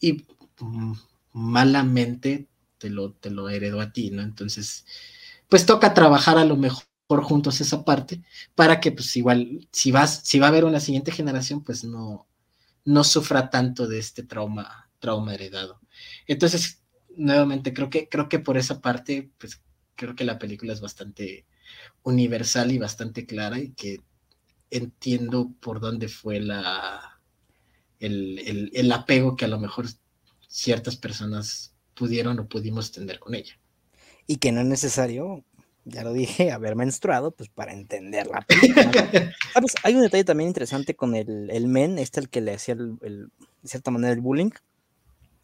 [0.01, 0.25] y
[0.61, 0.93] mm,
[1.33, 2.49] malamente
[2.79, 4.23] te lo, te lo heredó a ti, ¿no?
[4.23, 4.85] Entonces,
[5.49, 6.85] pues toca trabajar a lo mejor
[7.23, 8.23] juntos esa parte
[8.55, 12.27] para que pues igual si vas si va a haber una siguiente generación pues no
[12.85, 15.80] no sufra tanto de este trauma, trauma heredado.
[16.26, 16.82] Entonces,
[17.16, 19.62] nuevamente, creo que, creo que por esa parte, pues
[19.95, 21.47] creo que la película es bastante
[22.03, 24.01] universal y bastante clara y que
[24.70, 27.20] entiendo por dónde fue la,
[28.01, 29.87] el, el apego que a lo mejor
[30.49, 33.59] ciertas personas pudieron o pudimos tener con ella.
[34.26, 35.45] Y que no es necesario
[35.85, 38.47] ya lo dije, haber menstruado, pues para entenderla.
[39.82, 42.99] Hay un detalle también interesante con el, el men, este el que le hacía el,
[43.01, 44.51] de cierta manera el bullying,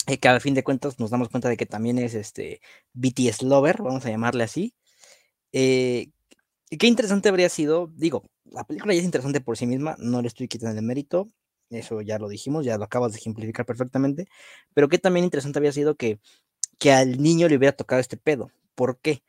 [0.06, 2.60] eh, que a fin de cuentas nos damos cuenta de que también es este
[2.94, 4.74] BTS lover, vamos a llamarle así.
[5.52, 6.10] Eh,
[6.78, 10.28] qué interesante habría sido, digo, la película ya es interesante por sí misma, no le
[10.28, 11.28] estoy quitando el mérito,
[11.70, 14.26] eso ya lo dijimos, ya lo acabas de ejemplificar perfectamente,
[14.74, 16.18] pero qué también interesante habría sido que,
[16.78, 18.50] que al niño le hubiera tocado este pedo.
[18.74, 19.22] ¿Por qué?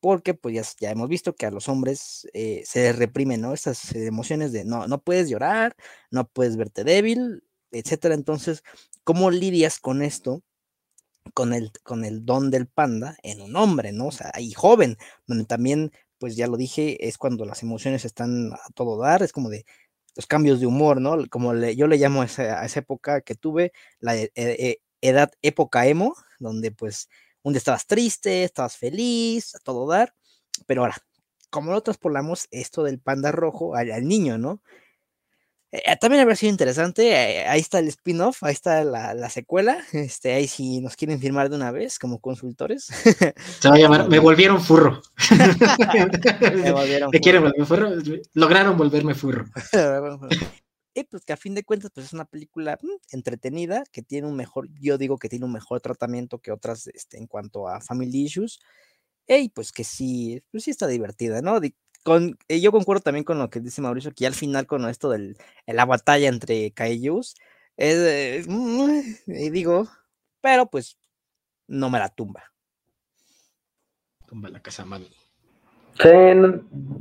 [0.00, 3.52] Porque pues ya, hemos visto que a los hombres eh, se reprimen, ¿no?
[3.52, 5.76] Estas emociones de no, no puedes llorar,
[6.10, 8.14] no puedes verte débil, etcétera.
[8.14, 8.64] Entonces,
[9.04, 10.42] ¿cómo lidias con esto?
[11.34, 14.08] Con el, con el don del panda en un hombre, ¿no?
[14.08, 14.96] O sea, y joven,
[15.26, 19.32] donde también, pues ya lo dije, es cuando las emociones están a todo dar, es
[19.32, 19.64] como de
[20.16, 21.16] los cambios de humor, ¿no?
[21.28, 26.14] Como yo le llamo a esa, época que tuve, la e, e, edad época emo,
[26.38, 27.08] donde pues
[27.42, 30.14] un día estabas triste, estabas feliz, a todo dar,
[30.66, 30.96] pero ahora,
[31.50, 34.62] como lo traspolamos esto del panda rojo al, niño, ¿no?
[35.72, 40.32] Eh, también habría sido interesante, eh, ahí está el spin-off, ahí está la, secuela, este,
[40.32, 42.86] ahí si nos quieren firmar de una vez como consultores.
[42.86, 45.00] Se va a llamar Me volvieron furro.
[45.30, 47.90] me volvieron ¿Me quieren volver furro?
[48.34, 49.46] Lograron volverme furro.
[50.94, 54.26] Y pues que a fin de cuentas, pues es una película mm, entretenida, que tiene
[54.26, 57.80] un mejor, yo digo que tiene un mejor tratamiento que otras este, en cuanto a
[57.80, 58.60] family issues.
[59.28, 61.60] Y pues que sí, pues sí está divertida, ¿no?
[62.02, 65.10] con, eh, yo concuerdo también con lo que dice Mauricio, que al final con esto
[65.10, 65.36] de
[65.66, 67.34] la batalla entre Kaijus,
[67.76, 69.86] es, mm, y digo,
[70.40, 70.98] pero pues
[71.66, 72.44] no me la tumba.
[74.26, 75.08] Tumba la casa mami.
[76.00, 76.08] Sí,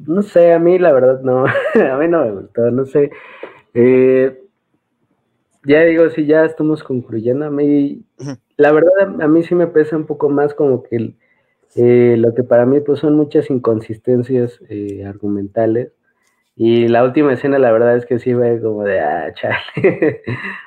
[0.08, 1.46] no, sé, a mí la verdad no,
[1.94, 3.12] a mí no me gustó, no sé.
[3.74, 4.42] Eh,
[5.64, 8.04] ya digo, si ya estamos concluyendo, a mí,
[8.58, 11.16] la verdad, a mí sí me pesa un poco más como que
[11.76, 15.92] eh, lo que para mí pues son muchas inconsistencias eh, argumentales.
[16.56, 20.22] Y la última escena, la verdad es que sí fue como de, ah, chale.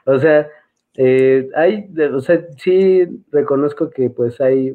[0.06, 0.48] o sea,
[1.56, 4.74] hay, o sea, sí reconozco que pues hay,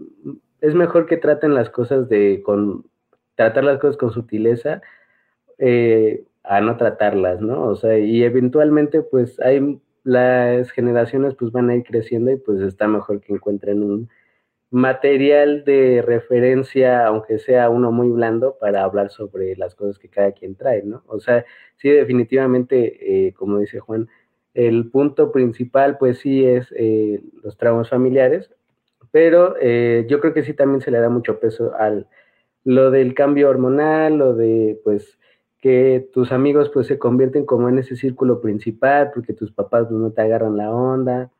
[0.62, 2.86] es mejor que traten las cosas de, con,
[3.38, 4.82] tratar las cosas con sutileza,
[5.60, 7.64] eh, a no tratarlas, ¿no?
[7.64, 12.62] O sea, y eventualmente pues hay las generaciones pues van a ir creciendo y pues
[12.62, 14.10] está mejor que encuentren un
[14.70, 20.32] material de referencia, aunque sea uno muy blando, para hablar sobre las cosas que cada
[20.34, 21.04] quien trae, ¿no?
[21.08, 21.46] O sea,
[21.78, 24.10] sí, definitivamente, eh, como dice Juan,
[24.54, 28.52] el punto principal pues sí es eh, los traumas familiares,
[29.12, 32.08] pero eh, yo creo que sí también se le da mucho peso al
[32.64, 35.18] lo del cambio hormonal, lo de pues
[35.62, 40.00] que tus amigos pues se convierten como en ese círculo principal porque tus papás pues,
[40.00, 41.32] no te agarran la onda.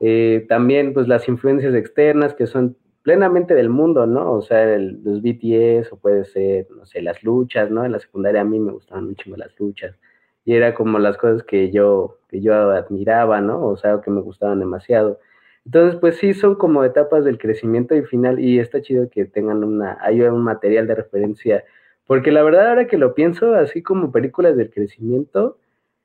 [0.00, 4.32] Eh, también pues las influencias externas que son plenamente del mundo, ¿no?
[4.32, 7.84] O sea, los BTS o puede ser, no sé, las luchas, ¿no?
[7.84, 9.96] En la secundaria a mí me gustaban mucho las luchas
[10.44, 13.66] y era como las cosas que yo, que yo admiraba, ¿no?
[13.66, 15.20] O sea, que me gustaban demasiado.
[15.64, 19.64] Entonces, pues sí, son como etapas del crecimiento y final, y está chido que tengan
[19.64, 21.64] una, hay un material de referencia,
[22.06, 25.58] porque la verdad ahora que lo pienso, así como películas del crecimiento,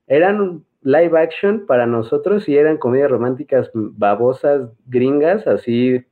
[0.07, 6.05] eran live action para nosotros y eran comedias románticas babosas gringas, así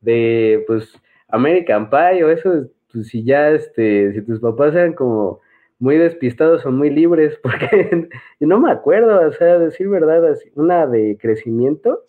[0.00, 0.92] de, pues,
[1.28, 5.40] American Pie o eso, pues si ya, este, si tus papás eran como
[5.78, 8.08] muy despistados o muy libres, porque
[8.40, 12.04] no me acuerdo, o sea, decir verdad, así, una de crecimiento,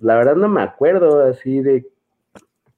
[0.00, 1.86] la verdad no me acuerdo así de,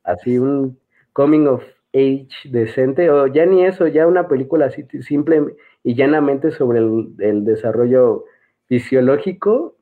[0.05, 0.79] así un
[1.13, 1.65] coming of
[1.97, 7.45] age decente, o ya ni eso, ya una película así simple y llanamente sobre el,
[7.45, 8.25] desarrollo
[8.67, 9.77] fisiológico,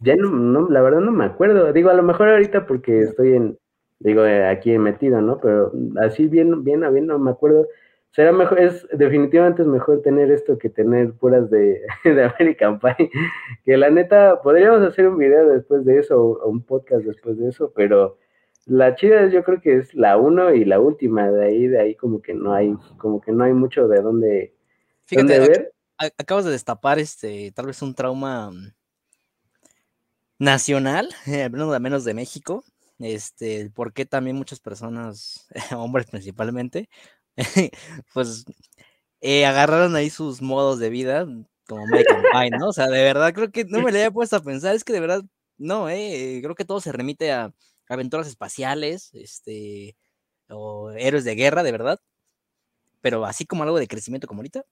[0.00, 3.58] ya no, la verdad no me acuerdo, digo, a lo mejor ahorita porque estoy en,
[4.00, 5.38] digo, aquí metido, ¿no?
[5.40, 7.66] Pero así bien, bien, bien, no me acuerdo.
[8.10, 13.10] Será mejor, es definitivamente es mejor tener esto que tener puras de, de American Pie,
[13.64, 17.48] que la neta, podríamos hacer un video después de eso, o un podcast después de
[17.50, 18.16] eso, pero
[18.66, 21.80] la chida es, yo creo que es la uno y la última, de ahí, de
[21.80, 24.56] ahí como que no hay, como que no hay mucho de dónde,
[25.04, 25.72] Fíjate, ver.
[26.18, 28.72] acabas de destapar este, tal vez un trauma mm,
[30.40, 32.64] nacional, eh, al menos de México,
[32.98, 35.46] este, por qué también muchas personas,
[35.76, 36.88] hombres principalmente,
[38.14, 38.44] pues
[39.20, 41.24] eh, agarraron ahí sus modos de vida,
[41.68, 42.68] como American Pie, ¿no?
[42.68, 44.92] O sea, de verdad creo que no me le había puesto a pensar, es que
[44.92, 45.22] de verdad,
[45.56, 47.52] no, eh, creo que todo se remite a
[47.88, 49.96] aventuras espaciales, este,
[50.48, 52.00] o héroes de guerra, de verdad,
[53.00, 54.64] pero así como algo de crecimiento como ahorita.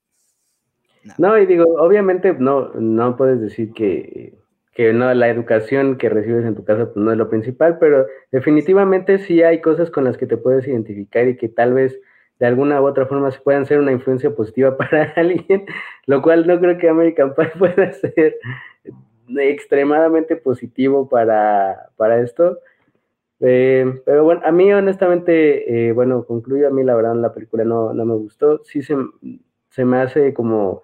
[1.19, 4.35] No, y digo, obviamente no, no puedes decir que,
[4.73, 8.07] que no, la educación que recibes en tu casa pues, no es lo principal, pero
[8.33, 12.01] definitivamente sí hay cosas con las que te puedes identificar y que tal vez
[12.39, 15.67] de alguna u otra forma puedan ser una influencia positiva para alguien,
[16.07, 18.39] lo cual no creo que American Pie pueda ser
[19.37, 22.59] extremadamente positivo para, para esto.
[23.41, 27.65] Eh, pero bueno, a mí honestamente, eh, bueno, concluyo, a mí la verdad la película
[27.65, 28.97] no, no me gustó, sí se,
[29.71, 30.83] se, me hace como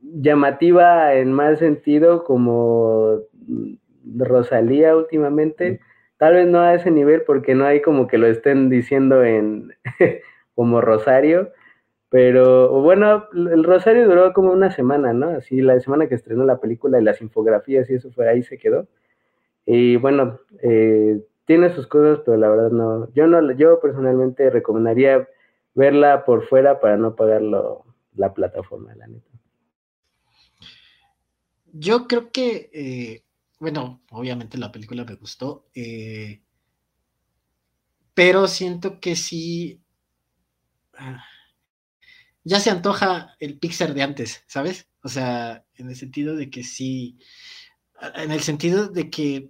[0.00, 3.20] llamativa en mal sentido, como
[4.16, 5.80] Rosalía últimamente,
[6.18, 9.72] tal vez no a ese nivel porque no hay como que lo estén diciendo en
[10.54, 11.52] como Rosario,
[12.08, 15.30] pero bueno, el Rosario duró como una semana, ¿no?
[15.30, 18.58] Así la semana que estrenó la película y las infografías y eso fue ahí se
[18.58, 18.86] quedó.
[19.66, 25.28] Y bueno, eh, tiene sus cosas, pero la verdad no, yo no, yo personalmente recomendaría
[25.74, 29.30] verla por fuera para no pagar la plataforma, la neta.
[31.72, 33.24] Yo creo que, eh,
[33.58, 36.42] bueno, obviamente la película me gustó, eh,
[38.14, 39.82] pero siento que sí
[40.94, 41.24] Ah,
[42.44, 44.88] ya se antoja el Pixar de antes, ¿sabes?
[45.02, 47.18] O sea, en el sentido de que sí,
[48.14, 49.48] en el sentido de que,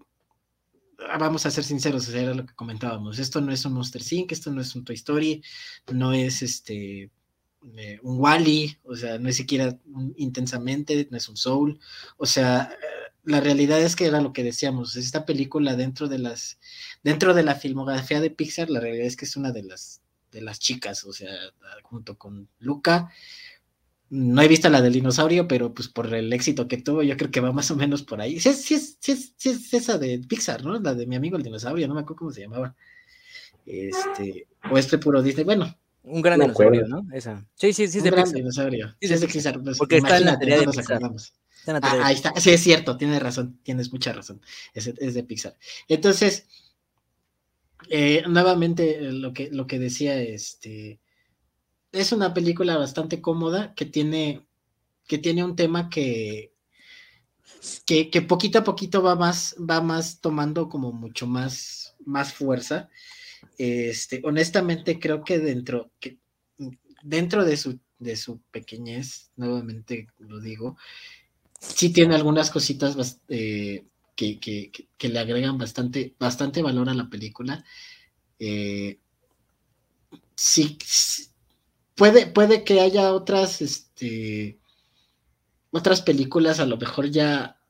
[1.18, 4.50] vamos a ser sinceros, era lo que comentábamos, esto no es un Monster Inc., esto
[4.50, 5.42] no es un Toy Story,
[5.92, 7.10] no es este
[7.76, 9.78] eh, un Wally, o sea, no es siquiera
[10.16, 11.78] intensamente, no es un Soul,
[12.16, 16.18] o sea, eh, la realidad es que era lo que decíamos, esta película dentro de
[16.18, 16.58] las,
[17.02, 20.40] dentro de la filmografía de Pixar, la realidad es que es una de las de
[20.40, 21.30] las chicas, o sea,
[21.82, 23.12] junto con Luca.
[24.14, 27.30] No he visto la del dinosaurio, pero pues por el éxito que tuvo, yo creo
[27.30, 28.38] que va más o menos por ahí.
[28.40, 30.78] Sí, sí, sí, sí es esa de Pixar, ¿no?
[30.78, 32.76] La de mi amigo el dinosaurio, no me acuerdo cómo se llamaba.
[33.64, 35.74] Este, o este puro Disney, bueno.
[36.02, 37.06] Un gran dinosaurio, ¿no?
[37.14, 37.42] Esa.
[37.54, 38.94] Sí, sí, sí, es de Un gran dinosaurio.
[39.00, 39.62] Sí, es de Pixar.
[39.62, 41.00] Pues, Porque está en la teoría de Pixar.
[41.80, 42.38] Ah, ahí está.
[42.38, 44.42] Sí, es cierto, tienes razón, tienes mucha razón.
[44.74, 45.56] Es, es de Pixar.
[45.88, 46.48] Entonces,
[47.88, 51.00] eh, nuevamente eh, lo que, lo que decía, este,
[51.92, 54.46] es una película bastante cómoda que tiene,
[55.06, 56.52] que tiene un tema que,
[57.84, 62.88] que, que, poquito a poquito va más, va más tomando como mucho más, más fuerza.
[63.58, 66.18] Este, honestamente creo que dentro, que
[67.02, 70.76] dentro de su, de su pequeñez, nuevamente lo digo,
[71.60, 73.84] sí tiene algunas cositas eh,
[74.16, 77.64] que, le agregan bastante, bastante valor a la película.
[78.38, 78.98] Eh,
[80.34, 80.78] sí,
[81.94, 84.58] puede, puede que haya otras, este,
[85.70, 87.60] otras películas, a lo mejor ya,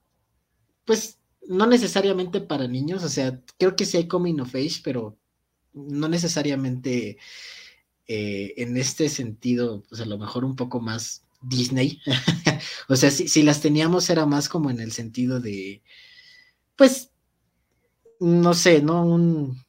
[0.85, 1.18] pues
[1.49, 5.18] no necesariamente para niños, o sea, creo que sí hay coming of age, pero
[5.73, 7.18] no necesariamente
[8.07, 12.01] eh, en este sentido, pues a lo mejor un poco más Disney.
[12.89, 15.83] o sea, si, si, las teníamos era más como en el sentido de,
[16.77, 17.11] pues,
[18.20, 19.05] no sé, ¿no?
[19.05, 19.64] Un,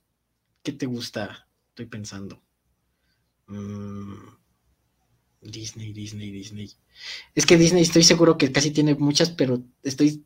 [0.62, 1.48] ¿qué te gusta?
[1.70, 2.42] Estoy pensando.
[3.48, 4.33] Mm,
[5.44, 6.72] Disney, Disney, Disney.
[7.36, 10.24] Es que Disney estoy seguro que casi tiene muchas, pero estoy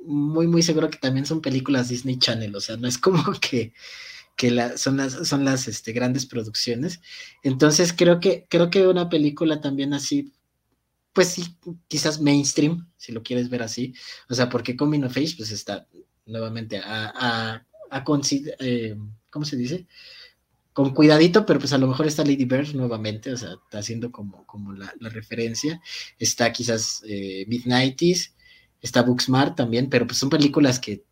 [0.00, 3.72] muy, muy seguro que también son películas Disney Channel, o sea, no es como que,
[4.36, 7.00] que son las, son las este, grandes producciones.
[7.42, 10.32] Entonces creo que, creo que una película también así,
[11.12, 11.44] pues sí,
[11.88, 13.94] quizás mainstream, si lo quieres ver así,
[14.28, 15.86] o sea, porque Coming of Age, pues está
[16.26, 18.04] nuevamente a, a, a
[18.60, 18.96] eh,
[19.30, 19.86] ¿cómo se dice?
[20.74, 24.12] Con cuidadito, pero pues a lo mejor está Lady Bird nuevamente, o sea, está haciendo
[24.12, 25.80] como, como la, referencia.
[26.18, 28.34] Está quizás eh, Midnighties,
[28.82, 31.04] está Booksmart también, pero pues son películas que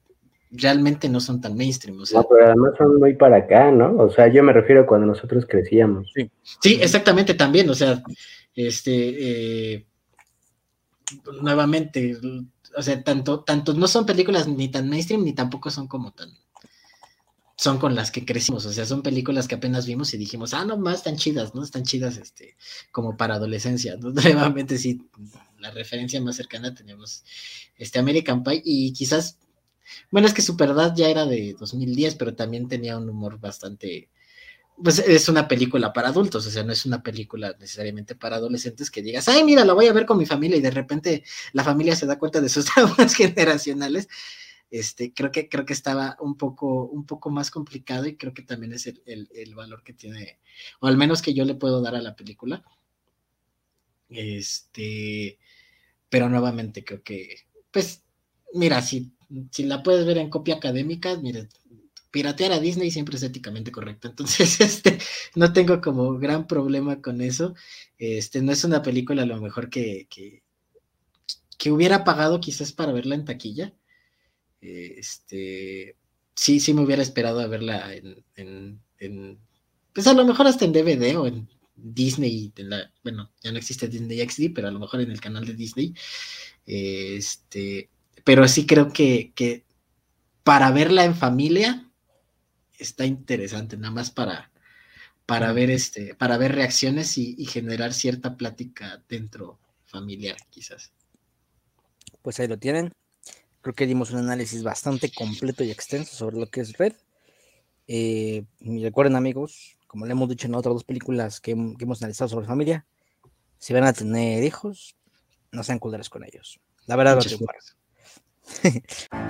[0.50, 2.00] realmente no son tan mainstream.
[2.00, 3.96] O sea, no, pero además son muy para acá, ¿no?
[3.96, 6.10] O sea, yo me refiero a cuando nosotros crecíamos.
[6.14, 8.02] Sí, sí exactamente, también, o sea,
[8.54, 9.86] este, eh,
[11.40, 12.16] nuevamente,
[12.76, 16.28] o sea, tanto, tanto no son películas ni tan mainstream, ni tampoco son como tan,
[17.56, 20.64] son con las que crecimos, o sea, son películas que apenas vimos y dijimos, ah,
[20.64, 21.62] no más, están chidas, ¿no?
[21.62, 22.56] Están chidas, este,
[22.90, 23.96] como para adolescencia.
[24.00, 25.02] Nuevamente sí,
[25.58, 27.24] la referencia más cercana tenemos
[27.76, 29.38] este American Pie y quizás,
[30.10, 34.08] bueno, es que Superdad ya era de 2010, pero también tenía un humor bastante,
[34.82, 38.90] pues es una película para adultos, o sea, no es una película necesariamente para adolescentes
[38.90, 41.22] que digas, ay, mira, la voy a ver con mi familia y de repente
[41.52, 44.08] la familia se da cuenta de sus traumas generacionales.
[44.72, 48.40] Este, creo que, creo que estaba un poco, un poco más complicado y creo que
[48.40, 50.38] también es el, el valor que tiene,
[50.80, 52.64] o al menos que yo le puedo dar a la película.
[54.08, 55.38] Este,
[56.08, 57.36] pero nuevamente creo que,
[57.70, 58.02] pues,
[58.54, 59.12] mira, si,
[59.50, 61.46] si la puedes ver en copia académica, mira,
[62.10, 64.08] piratear a Disney siempre es éticamente correcto.
[64.10, 64.98] Entonces, este,
[65.34, 67.54] no tengo como gran problema con eso.
[67.98, 70.42] Este, no es una película a lo mejor que, que,
[71.58, 73.74] que hubiera pagado quizás para verla en taquilla.
[74.62, 75.96] Este,
[76.34, 79.38] sí, sí me hubiera esperado a verla en, en, en,
[79.92, 82.52] pues a lo mejor hasta en DVD o en Disney,
[83.02, 85.94] bueno, ya no existe Disney XD, pero a lo mejor en el canal de Disney.
[86.64, 87.90] Este,
[88.24, 89.64] pero sí creo que, que
[90.44, 91.90] para verla en familia
[92.78, 94.50] está interesante, nada más para,
[95.26, 100.92] para ver este, para ver reacciones y, generar cierta plática dentro familiar, quizás.
[102.22, 102.92] Pues ahí lo tienen.
[103.62, 106.94] Creo que dimos un análisis bastante completo y extenso sobre lo que es Red.
[107.86, 112.46] Eh, recuerden amigos, como le hemos dicho en otras dos películas que, hemos analizado sobre
[112.46, 112.86] familia,
[113.58, 114.96] si van a tener hijos,
[115.52, 116.60] no sean culeros con ellos.
[116.86, 117.22] La verdad, lo